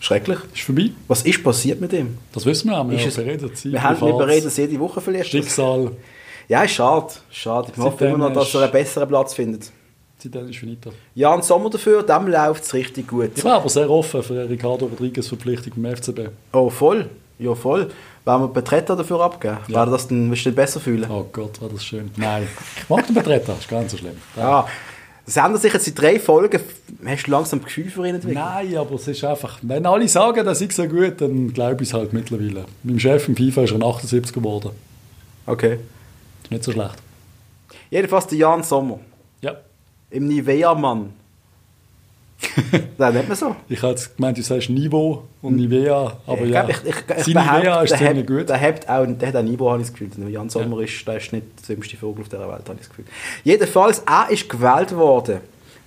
[0.00, 0.38] Schrecklich.
[0.54, 0.90] Ist vorbei.
[1.08, 2.18] Was ist passiert mit ihm?
[2.32, 3.56] Das wissen wir, haben wir ja beredet.
[3.56, 5.30] Sie, Wir, haben, wir bereden jede Woche vielleicht.
[5.30, 5.90] Schicksal,
[6.48, 7.08] Ja, ist schade.
[7.30, 7.72] schade.
[7.74, 9.72] Ich hoffe immer noch, dass er einen besseren Platz findet.
[10.18, 10.92] Seitdem ist finito.
[11.14, 13.30] Jan Sommer dafür, dem läuft es richtig gut.
[13.36, 16.28] Ich war aber sehr offen für eine Ricardo Rodriguez Verpflichtung beim FCB.
[16.52, 17.08] Oh, voll.
[17.38, 17.88] Ja, voll.
[18.24, 19.76] Wenn wir Betreter dafür abgeben, Ja.
[19.76, 21.08] wäre das dann, wirst du dich besser fühlen.
[21.10, 22.10] Oh Gott, war das schön.
[22.16, 22.46] Nein,
[22.76, 24.16] ich mag den Betreter, ist gar nicht so schlimm.
[24.36, 24.66] Ja.
[25.24, 26.58] Das ändert sich jetzt in drei Folgen.
[27.04, 28.38] Hast du langsam ein Gefühl für ihn entwickelt?
[28.42, 31.90] Nein, aber es ist einfach, wenn alle sagen, das ist so gut, dann glaube ich
[31.90, 32.64] es halt mittlerweile.
[32.82, 34.70] Mein Chef im FIFA ist er 78 geworden.
[35.44, 35.80] Okay.
[36.44, 36.94] Ist nicht so schlecht.
[37.90, 39.00] Jedenfalls der Jan Sommer.
[40.10, 40.16] Ja.
[40.16, 41.12] Im Nivea-Mann.
[42.98, 43.56] Nein, nennt man so.
[43.68, 46.96] Ich habe jetzt gemeint, du sagst Niveau und Nivea, aber ich ja, glaub, ich, ich,
[47.16, 48.48] ich sein behaupte, Nivea ist ziemlich hat, gut.
[48.48, 50.10] Der hat auch der hat auch Niveau, habe ich das Gefühl.
[50.16, 52.80] Der Jan Sommer ist, der ist nicht der dümmste Vogel auf dieser Welt, habe ich
[52.80, 53.06] das Gefühl.
[53.42, 55.40] Jedenfalls, er ist gewählt worden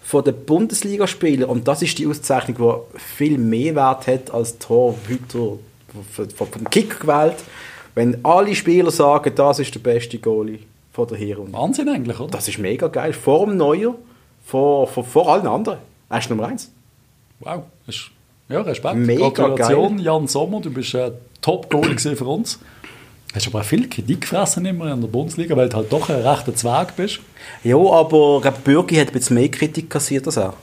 [0.04, 5.58] von den Bundesligaspielern und das ist die Auszeichnung, die viel mehr Wert hat als Torhüter
[6.36, 7.38] von Kick gewählt.
[7.96, 10.60] Wenn alle Spieler sagen, das ist der beste Goalie
[10.92, 11.54] von der Herrunde.
[11.54, 12.32] Wahnsinn eigentlich, oder?
[12.32, 13.14] Das ist mega geil.
[13.14, 13.96] Vor dem Neuer,
[14.52, 15.78] vor, vor, vor allen anderen.
[16.10, 16.70] Er ist Nummer eins.
[17.40, 17.64] Wow.
[17.88, 18.12] Ist,
[18.50, 18.98] ja, Respekt.
[18.98, 20.06] Mega Gratulation, geil.
[20.06, 22.60] Jan Sommer, du bist ein Top-Goal gewesen für uns.
[23.34, 26.18] Hast aber auch viel Kritik gefressen immer in der Bundesliga, weil du halt doch ein
[26.18, 27.22] rechter Zwerg bist.
[27.64, 30.54] Ja, aber Bürgi hat ein bisschen mehr Kritik kassiert als er.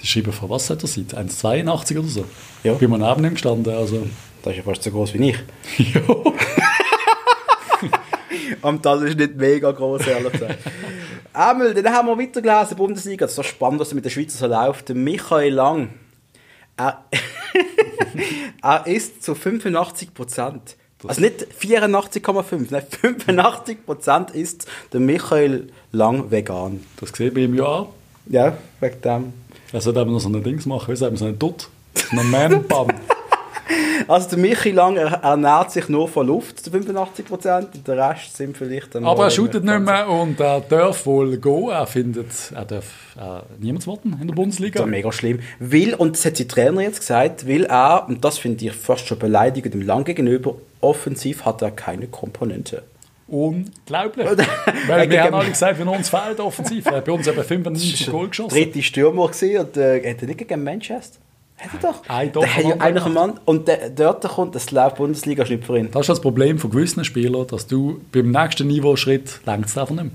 [0.00, 1.12] Die schreiben von was hat er seit?
[1.12, 2.24] 1,82 oder so?
[2.62, 2.74] Ja.
[2.74, 3.74] Bin mir neben ihm gestanden.
[3.74, 4.06] Also.
[4.42, 5.38] Das ist ja fast so groß wie ich.
[5.94, 6.02] ja.
[8.62, 10.58] Und das ist nicht mega groß, ehrlich gesagt.
[11.32, 13.24] Einmal, dann haben wir weitergelesen, Bundesliga.
[13.24, 14.88] Das ist so spannend, was mit der Schweizer so läuft.
[14.88, 15.90] Der Michael Lang.
[16.76, 17.04] Er,
[18.62, 20.76] er ist zu 85 Prozent.
[21.06, 26.84] Also nicht 84,5, nein, 85 Prozent ist der Michael Lang vegan.
[26.98, 27.88] Das sehe ich bei ihm ja auch.
[28.26, 29.32] Ja, wegen dem.
[29.72, 31.68] Er sollte eben noch so ein Dings machen, wie sagt man, so einen Dutt.
[31.94, 32.92] So einen Man-Bun.
[34.08, 38.10] Also der Michi Lang er, ernährt sich nur von Luft zu 85 Prozent und der
[38.10, 41.68] Rest sind vielleicht dann Aber er shootet nicht mehr und er darf wohl gehen.
[41.68, 42.86] Er findet, er darf
[43.16, 44.80] äh, niemand warten in der Das Bundesliga.
[44.80, 45.40] ist mega schlimm.
[45.58, 49.06] Will, und das hat sein Trainer jetzt gesagt, will er, und das finde ich fast
[49.06, 52.82] schon beleidigend dem Lang gegenüber, offensiv hat er keine Komponente.
[53.26, 54.26] Unglaublich.
[54.86, 56.86] Weil wir haben alle gesagt, wenn uns fehlt offensiv.
[56.86, 58.56] Er hat bei uns eben 95 Goal geschossen.
[58.56, 61.18] Dritte Stürmer gesehen und äh, hat er nicht gegen Manchester?
[61.58, 62.02] Hat er doch.
[62.08, 63.40] Ein der hat ja eigentlich einen Mann.
[63.44, 65.90] Und der, dort kommt das läuft Bundesliga ist nicht für ihn.
[65.90, 70.04] Das ist das Problem von gewissen Spielern, dass du beim nächsten Niveauschritt längst einfach nicht
[70.04, 70.12] mehr.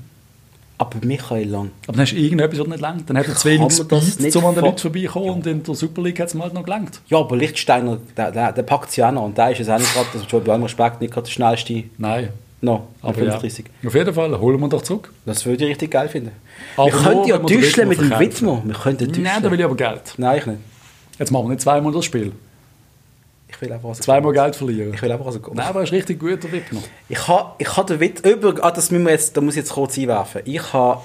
[0.77, 1.71] Aber Michael Lang.
[1.83, 3.09] Aber dann hast du irgendetwas, was nicht langt.
[3.09, 5.29] Dann hat er zu wenig Speed, um an den Leuten vorbeikommen.
[5.29, 6.99] Und in der Super League hat es mal halt noch gelangt.
[7.07, 9.23] Ja, aber Lichtsteiner, der, der, der packt sich auch noch.
[9.23, 11.31] Und der ist es auch nicht gerade, das ist bei allem Respekt, nicht gerade der
[11.31, 11.83] schnellste.
[11.97, 12.29] Nein.
[12.61, 13.65] No, Aber aber 35.
[13.81, 13.87] ja.
[13.89, 15.11] Auf jeden Fall holen wir doch zurück.
[15.25, 16.31] Das würde ich richtig geil finden.
[16.77, 18.17] Aber wir könnten ja düscheln mit dem.
[18.17, 18.61] Widmer.
[18.63, 19.23] Wir könnten düscheln.
[19.23, 20.13] Nein, da will ich aber Geld.
[20.15, 20.59] Nein, ich nicht.
[21.19, 22.33] Jetzt machen wir nicht zweimal das Spiel.
[23.47, 24.93] Ich will einfach was Zweimal Geld verlieren.
[24.93, 26.81] Ich will einfach was Nein, aber er ist richtig gut, der Wippner.
[27.07, 29.59] Ich habe ich ha den Witz über, ah, das müssen wir jetzt, da muss ich
[29.59, 30.41] jetzt kurz einwerfen.
[30.45, 31.01] Ich habe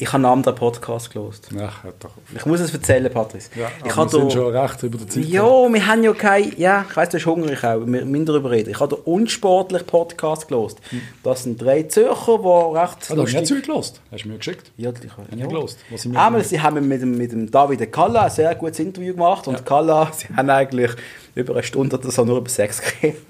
[0.00, 1.48] Ich habe einen anderen Podcast gelost.
[1.60, 2.22] Ach, hört doch auf.
[2.34, 3.50] Ich muss es erzählen, Patrice.
[3.54, 5.24] Ja, ich habe wir sind da- schon recht über der Zeit.
[5.26, 6.52] Ja, wir haben ja kein.
[6.56, 7.80] Ja, ich weiss, du bist hungrig auch.
[7.86, 8.70] Wir müssen darüber reden.
[8.70, 10.78] Ich habe den unsportlichen Podcast gelost.
[11.22, 12.96] Das sind drei Zürcher, die recht.
[13.08, 13.96] Ah, habe ich nicht zugelassen.
[14.10, 14.72] Hast du mir geschickt?
[14.78, 15.78] Ja, ich, gelost.
[15.90, 18.78] Was sind wir Einmal, sie haben mit dem, mit dem David Kalla ein sehr gutes
[18.78, 19.46] Interview gemacht.
[19.48, 20.92] Und Kalla, sie haben eigentlich
[21.34, 23.20] über eine Stunde oder so nur über Sex geredet.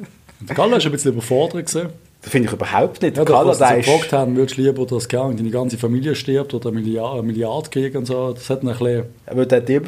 [0.49, 1.66] Der Galle war ein bisschen überfordert.
[1.66, 1.89] Gewesen.
[2.23, 3.16] Das finde ich überhaupt nicht.
[3.16, 3.87] Ja, Kalla, da, was sie der so ist.
[3.87, 7.23] gefragt haben, würdest du lieber, dass keine deine ganze Familie stirbt oder eine Milliarde, eine
[7.27, 8.33] Milliarde kriegen und so.
[8.33, 9.05] Das hat ein bisschen...
[9.27, 9.81] Aber der äh,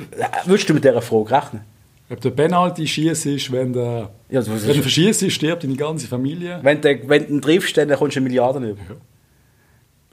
[0.46, 1.62] würdest du mit dieser Frage rechnen?
[2.10, 4.10] Ob der Penalty schießt ist, wenn der...
[4.30, 6.58] Ja, das wenn du verschießt, stirbt deine ganze Familie.
[6.62, 8.80] Wenn du, wenn du ihn triffst, dann kommst du eine Milliarde über.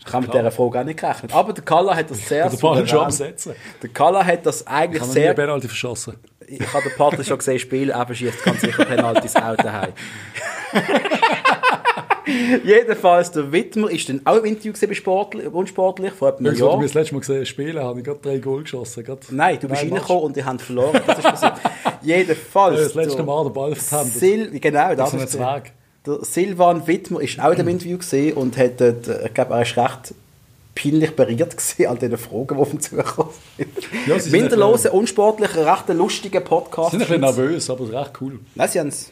[0.06, 1.34] Ich habe mit dieser Frage auch nicht gerechnet.
[1.34, 3.54] Aber der Kalla hat das sehr Der Ball schon am souverän- Setzen.
[3.82, 5.26] Der Kalla hat das eigentlich nie sehr...
[5.28, 6.16] einen Penalty verschossen.
[6.48, 9.92] Ich habe den Patrick schon gesehen spielen, eben schießt ganz sicher Penaltis auch daheim.
[12.64, 16.60] Jedenfalls, der Wittmer ist dann auch im Interview bei Sportlich, unsportlich, vor einem Irgendwann, als
[16.60, 16.80] Jahr.
[16.80, 19.04] wir das letzte Mal gesehen spielen, habe ich gerade drei Goal geschossen.
[19.04, 21.02] Gerade Nein, du bist reingekommen und die haben verloren.
[21.06, 21.54] Das ist passiert.
[22.02, 22.82] Jedenfalls.
[22.82, 24.62] Das letzte Mal den Ball verhandelt.
[24.62, 25.72] Genau, das ein ist Zwerg.
[26.06, 29.54] Der Silvan Wittmer ist auch in dem Interview gesehen und hat dort, äh, ich glaube,
[29.54, 30.14] er ist recht
[30.76, 33.70] peinlich berührt gewesen, all diese Fragen, die auf ihn zugekommen sind.
[34.08, 36.92] Ja, Minderlose, unsportlicher, recht lustiger Podcast.
[36.92, 38.40] Sie sind ein bisschen nervös, aber recht cool.
[38.56, 39.12] Nein, sie haben es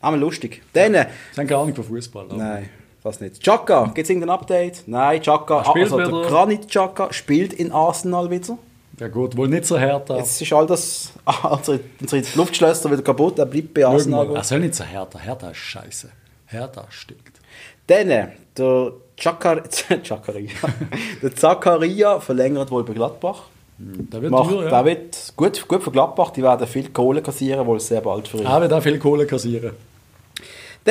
[0.00, 0.62] einmal lustig.
[0.72, 2.26] Dann, äh, Sie haben keine Ahnung von Fußball.
[2.34, 2.68] nein,
[3.02, 3.42] fast nicht.
[3.42, 4.82] Chaka, gibt es irgendein Update?
[4.86, 6.22] Nein, Chaka, spielt also der wieder.
[6.22, 8.58] Granit Chaka spielt in Arsenal wieder.
[8.98, 10.10] Ja gut, wohl nicht so hart.
[10.10, 14.34] Jetzt ist all das, ah, unsere, unsere Luftschlösser wieder kaputt, er bleibt bei Arsenal.
[14.36, 15.18] Er soll nicht so Hertha.
[15.18, 16.10] Hertha ist scheiße.
[16.46, 17.40] Hertha stinkt.
[17.86, 18.26] Dann, äh,
[18.56, 19.62] der Chakar
[20.02, 20.50] Chakaria.
[21.22, 23.44] der Zakaria verlängert wohl bei Gladbach.
[23.78, 24.84] Der wird Macht, teuer, Der ja.
[24.84, 28.44] wird gut, gut für Gladbach, die werden viel Kohle kassieren, wohl sehr bald für ihn.
[28.44, 29.72] Er wird auch viel Kohle kassieren.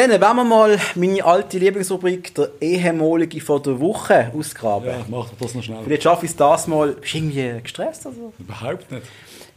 [0.08, 4.88] Dann wollen wir mal meine alte Lieblingsrubrik, der ehemalige von der Woche, ausgraben.
[4.88, 5.80] Ja, mach das noch schnell.
[5.84, 6.94] Vielleicht schaffe ich es das mal.
[6.94, 8.08] Bist du irgendwie gestresst?
[8.08, 8.32] Also?
[8.40, 9.04] Überhaupt nicht.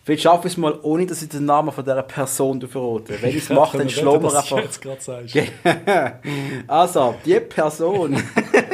[0.05, 3.22] Vielleicht schaffe ich es mal, ohne dass ich den Namen von dieser Person verrate.
[3.22, 4.59] Wenn ich es mache, dann du einfach.
[4.59, 5.36] jetzt gerade sagst.
[6.66, 8.20] Also, die Person,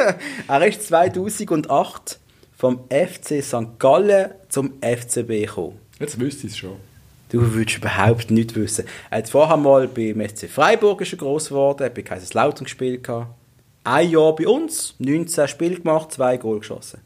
[0.49, 2.19] er ist 2008
[2.57, 3.79] vom FC St.
[3.79, 5.79] Gallen zum FCB gekommen.
[6.01, 6.88] Jetzt wüsste ich es schon.
[7.31, 8.87] Du würdest überhaupt nichts wissen.
[9.11, 13.05] Er hat vorher mal beim SC Freiburg ist er gross geworden, hat bei Kaiserslautern gespielt.
[13.05, 13.35] gehabt.
[13.85, 17.01] Ein Jahr bei uns, 19 Spiele gemacht, zwei Goal geschossen.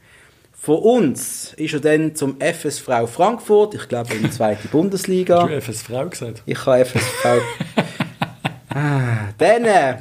[0.53, 5.47] Von uns ist er dann zum FSV Frankfurt, ich glaube in die zweite Bundesliga.
[5.47, 6.43] Du hast FS Frau gesagt.
[6.47, 7.27] Ich habe FSV.
[8.75, 9.97] ah, dann äh,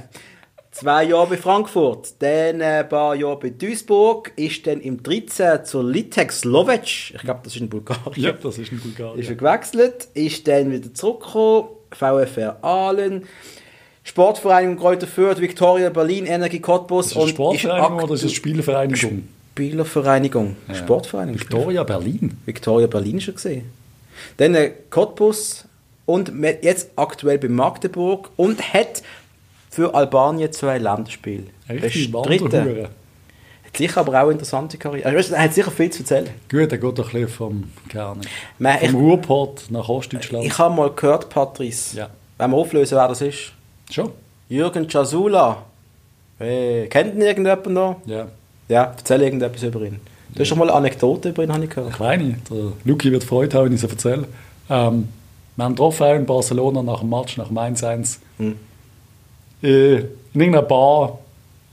[0.81, 5.63] zwei Jahre bei Frankfurt, dann äh, ein paar Jahre bei Duisburg, ist dann im 13
[5.65, 8.23] zur Litex Lovec, ich glaube, das ist in Bulgarien.
[8.23, 9.23] Ja, das ist Ist Bulgarien.
[9.23, 13.25] er gewechselt, ist dann wieder zurückgekommen, VfR Aalen,
[14.03, 19.23] Sportvereinigung Kräuter Fürth, Victoria Berlin, Energie Cottbus Ist das Sportvereinigung ist oder ist das Spielvereinigung?
[19.51, 20.55] Spielervereinigung.
[20.73, 21.39] Sportvereinigung.
[21.41, 22.37] Victoria Berlin.
[22.45, 23.65] Victoria Berlin schon gesehen.
[24.37, 25.65] Dann äh, Cottbus
[26.05, 29.03] und jetzt aktuell bei Magdeburg und hat
[29.71, 31.45] für Albanien zwei Länderspiele.
[31.67, 32.83] Bestritten.
[33.63, 35.07] Hat sicher aber auch eine interessante Karriere.
[35.15, 36.29] Also, er hat sicher viel zu erzählen.
[36.49, 38.15] Gut, er geht doch ein bisschen vom, keine
[38.59, 40.45] Man, ich, vom Ruhrpott nach Ostdeutschland.
[40.45, 42.09] ich habe mal gehört, Patrice, Ja.
[42.37, 43.53] wenn wir auflösen, wer das ist.
[43.89, 44.11] Schon?
[44.49, 45.63] Jürgen Casula.
[46.37, 48.01] Hey, kennt ihn irgendjemand noch?
[48.05, 48.27] Ja.
[48.67, 50.01] Ja, erzähl irgendetwas über ihn.
[50.33, 51.93] Du hast doch mal eine Anekdote über ihn, habe ich gehört.
[51.93, 52.49] Ich weiß nicht.
[52.49, 54.25] Der Luki wird Freude haben, wenn ich es erzähle.
[54.69, 55.07] Ähm,
[55.55, 58.17] wir haben getroffen auch in Barcelona nach dem Match, nach dem 1-1.
[58.37, 58.57] Hm.
[59.63, 59.97] Äh,
[60.33, 61.19] in irgendeiner Bar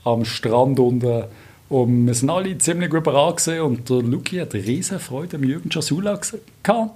[0.03, 1.23] am Strand unten.
[1.69, 5.69] Und wir sind alle ziemlich gut gewesen und der Luki hat riesen Freude am Jürgen
[5.69, 6.19] Jasula
[6.63, 6.91] gehabt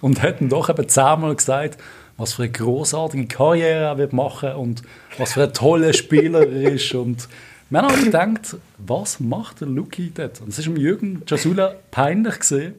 [0.00, 1.78] und hat ihm doch eben zehnmal gesagt,
[2.16, 4.82] was für eine großartige Karriere er wird machen und
[5.18, 6.94] was für ein toller Spieler er ist.
[6.94, 7.28] Und
[7.68, 10.40] wir haben alle gedacht, was macht der Luki dort?
[10.40, 12.74] Und es dem Jürgen Jasula peinlich gesehen,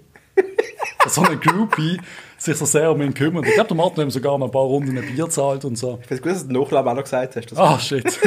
[1.07, 1.99] so eine Groupie
[2.43, 3.45] sich so sehr um ihn kümmert.
[3.47, 5.77] Ich glaube, der Martin hat ihm sogar noch ein paar Runden ein Bier zahlt und
[5.77, 5.99] so.
[6.03, 7.51] Ich weiß gut, dass du den Nachnamen auch noch gesagt hast.
[7.51, 8.05] Das Ah, shit.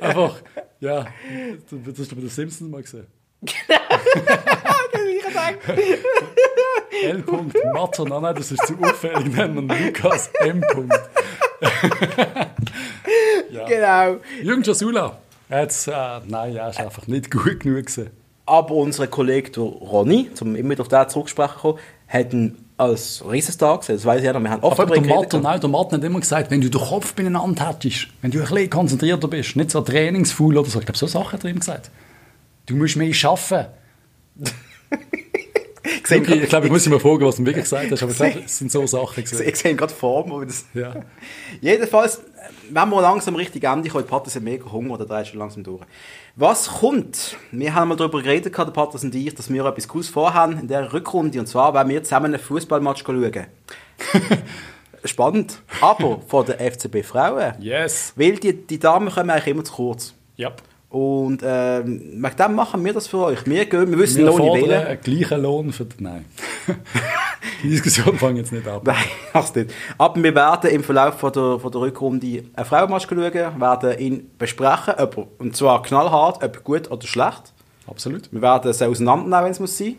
[0.00, 0.36] Einfach,
[0.80, 1.06] ja,
[1.70, 3.06] das hast du bei den Simpsons mal gesehen.
[7.02, 7.24] L.
[7.72, 10.62] Matter, nein, nein, das ist zu auffällig, nennen wir Lukas M.
[13.68, 14.16] Genau.
[14.42, 15.18] Jürgen Jasula.
[15.48, 18.10] Jetzt, äh, nein, er ist einfach nicht gut genug gewesen.
[18.46, 21.78] Aber unser Kollege der Ronny, um immer wieder auf den zurücksprechen zu kommen,
[22.08, 23.96] hat ihn als Riesenstar gesehen.
[23.96, 24.40] Das weiß ich ja noch.
[24.40, 26.80] Wir haben oft Aber der Martin, nein, der Martin hat immer gesagt, wenn du den
[26.80, 30.84] Kopf beieinander hättest, wenn du ein bisschen konzentrierter bist, nicht so trainingsfaul oder so, ich
[30.86, 31.90] glaube, so Sachen hat er ihm gesagt.
[32.66, 33.70] Du musst mehr arbeiten.
[36.04, 38.18] sehe Okay, ich glaube, ich muss mal fragen, was du wirklich gesagt hast, aber ich
[38.18, 39.54] glaube, es sind so Sachen Ich gewesen.
[39.56, 39.94] sehe gerade
[40.28, 40.46] mir.
[40.46, 40.94] das- Ja.
[41.60, 42.20] Jedenfalls,
[42.70, 45.82] wenn wir langsam richtig Ende kommen, die hat mega Hunger, oder dreht schon langsam durch.
[46.38, 47.38] Was kommt?
[47.50, 50.68] Wir haben mal darüber geredet, der Patrick und ich, dass wir etwas Cooles vorhaben in
[50.68, 51.40] der Rückrunde.
[51.40, 53.46] Und zwar werden wir zusammen einen Fußballmatch schauen.
[55.06, 55.62] Spannend.
[55.80, 57.54] Aber von der FCB Frauen.
[57.58, 58.12] Yes.
[58.16, 60.12] Weil die, die Damen kommen eigentlich immer zu kurz.
[60.36, 60.52] Ja.
[60.96, 63.44] Und ähm, wegen dem machen wir das für euch.
[63.44, 64.86] Wir gehen, wir wissen Wir noch nicht wählen.
[64.86, 65.86] einen gleichen Lohn für...
[65.98, 66.24] Nein.
[67.62, 68.80] Die Diskussion fangen jetzt nicht an.
[68.82, 68.96] Nein,
[69.34, 69.74] mach's nicht.
[69.98, 73.20] Aber wir werden im Verlauf von der, von der Rückrunde einen Frauenmatch schauen,
[73.60, 77.52] werden ihn besprechen, ob er, und zwar knallhart, ob gut oder schlecht.
[77.86, 78.32] Absolut.
[78.32, 79.96] Wir werden es auseinandernehmen, wenn es muss sein.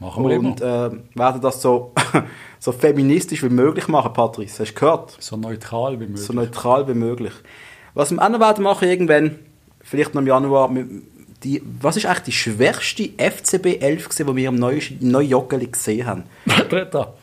[0.00, 1.92] Machen wir Und äh, werden das so,
[2.58, 4.60] so feministisch wie möglich machen, Patrice.
[4.64, 5.16] Hast du gehört?
[5.20, 6.26] So neutral wie möglich.
[6.26, 7.32] So neutral wie möglich.
[7.94, 9.38] Was wir auch noch werden machen irgendwann,
[9.86, 10.70] vielleicht noch im Januar,
[11.42, 15.66] die, was ist eigentlich die schwächste FCB 11 gewesen, die wir im neuen, neuen Joggeli
[15.66, 16.24] gesehen haben?
[16.68, 17.14] Dritter.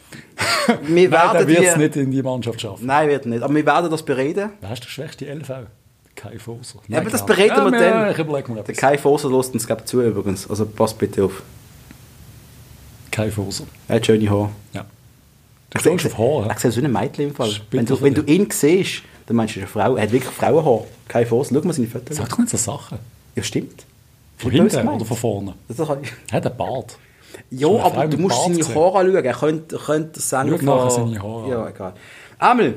[0.83, 2.85] Wir Nein, der wird es nicht in die Mannschaft schaffen.
[2.85, 3.43] Nein, wird nicht.
[3.43, 4.51] Aber wir werden das bereden.
[4.61, 5.51] Wer ist der schwächste LV?
[6.15, 6.79] Kai Foser.
[6.87, 7.73] Ja, aber das bereden Ahnung.
[7.73, 8.11] wir ja, dann.
[8.11, 8.75] Ich überlege mir Der.
[8.75, 10.49] Kai Foser lässt uns glaub, zu übrigens.
[10.49, 11.41] Also passt bitte auf.
[13.11, 13.65] Kai Foser.
[13.87, 14.49] Er hat schöne Haare.
[14.73, 14.85] Ja.
[15.71, 16.49] Du stehst auf Haar.
[16.49, 17.51] Er sieht so ein Mädchen im Fall.
[17.71, 19.95] Wenn du, wenn du ihn siehst, dann meinst du, er ist eine Frau.
[19.95, 20.83] Er hat wirklich Frauenhaar.
[21.07, 21.55] Kai Foser.
[21.55, 22.17] Schau mal seine Fotos.
[22.17, 22.99] Sag doch nicht so Sachen.
[23.35, 23.85] Ja, stimmt.
[24.37, 25.53] Von hinten oder von vorne.
[25.67, 26.11] Das kann ich.
[26.31, 26.97] Er hat einen Bart.
[27.49, 28.75] Ja, So aber du musst Bart seine.
[28.75, 29.25] Haare anschauen.
[29.25, 31.93] Er könnte, könnte Sänger Schau nachher seine Haare Ja, egal.
[32.39, 32.73] Einmal,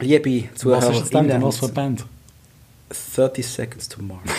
[0.00, 1.28] liebe Was ist denn?
[1.28, 2.06] Zuhörer, Was für eine Band?
[3.16, 4.20] 30 Seconds to Mars.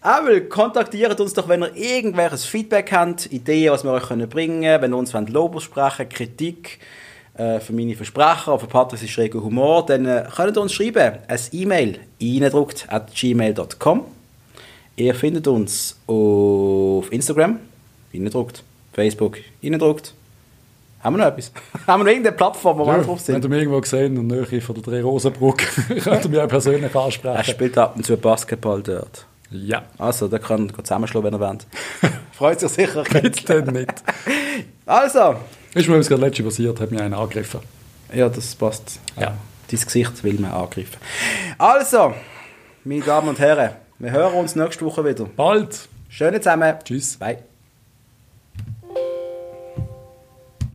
[0.00, 4.62] Einmal kontaktiert uns doch, wenn ihr irgendwelches Feedback habt, Ideen, was wir euch können bringen
[4.62, 6.78] können, wenn ihr uns wollt Lob sprechen, Kritik
[7.36, 11.18] äh, für meine Versprechen oder für Patrick's schrägen Humor, dann äh, könnt ihr uns schreiben,
[11.28, 14.04] ein E-Mail reindruckt at gmail.com.
[14.96, 17.58] Ihr findet uns auf Instagram,
[18.14, 18.62] reindruckt,
[18.94, 20.14] Facebook, reindruckt.
[21.02, 21.52] Haben wir noch etwas?
[21.86, 23.44] Haben wir noch irgendeine Plattform, wo wir Ja, drauf wenn sind?
[23.44, 25.58] du mich irgendwo gesehen der Nähe von der Dreh Rosenbrück,
[26.02, 27.44] könnt ihr mich persönlich Er ansprechen.
[27.44, 29.26] spielt ab und zu Basketball dort.
[29.50, 29.82] Ja.
[29.98, 31.58] Also, der kann gut zusammenschlagen, wenn er will.
[32.32, 33.04] Freut sich sicher.
[33.04, 33.92] Bitte nicht.
[34.86, 35.36] Also,
[35.74, 37.60] Ist mir gerade letzte passiert, hat mich einer angegriffen.
[38.12, 39.00] ja, das passt.
[39.18, 39.36] Ja.
[39.70, 40.96] Dein Gesicht will man angreifen.
[41.58, 42.14] Also,
[42.84, 45.24] meine Damen und Herren, wir hören uns nächste Woche wieder.
[45.24, 45.88] Bald.
[46.08, 46.74] Schöne zusammen.
[46.84, 47.16] Tschüss.
[47.16, 47.38] Bye.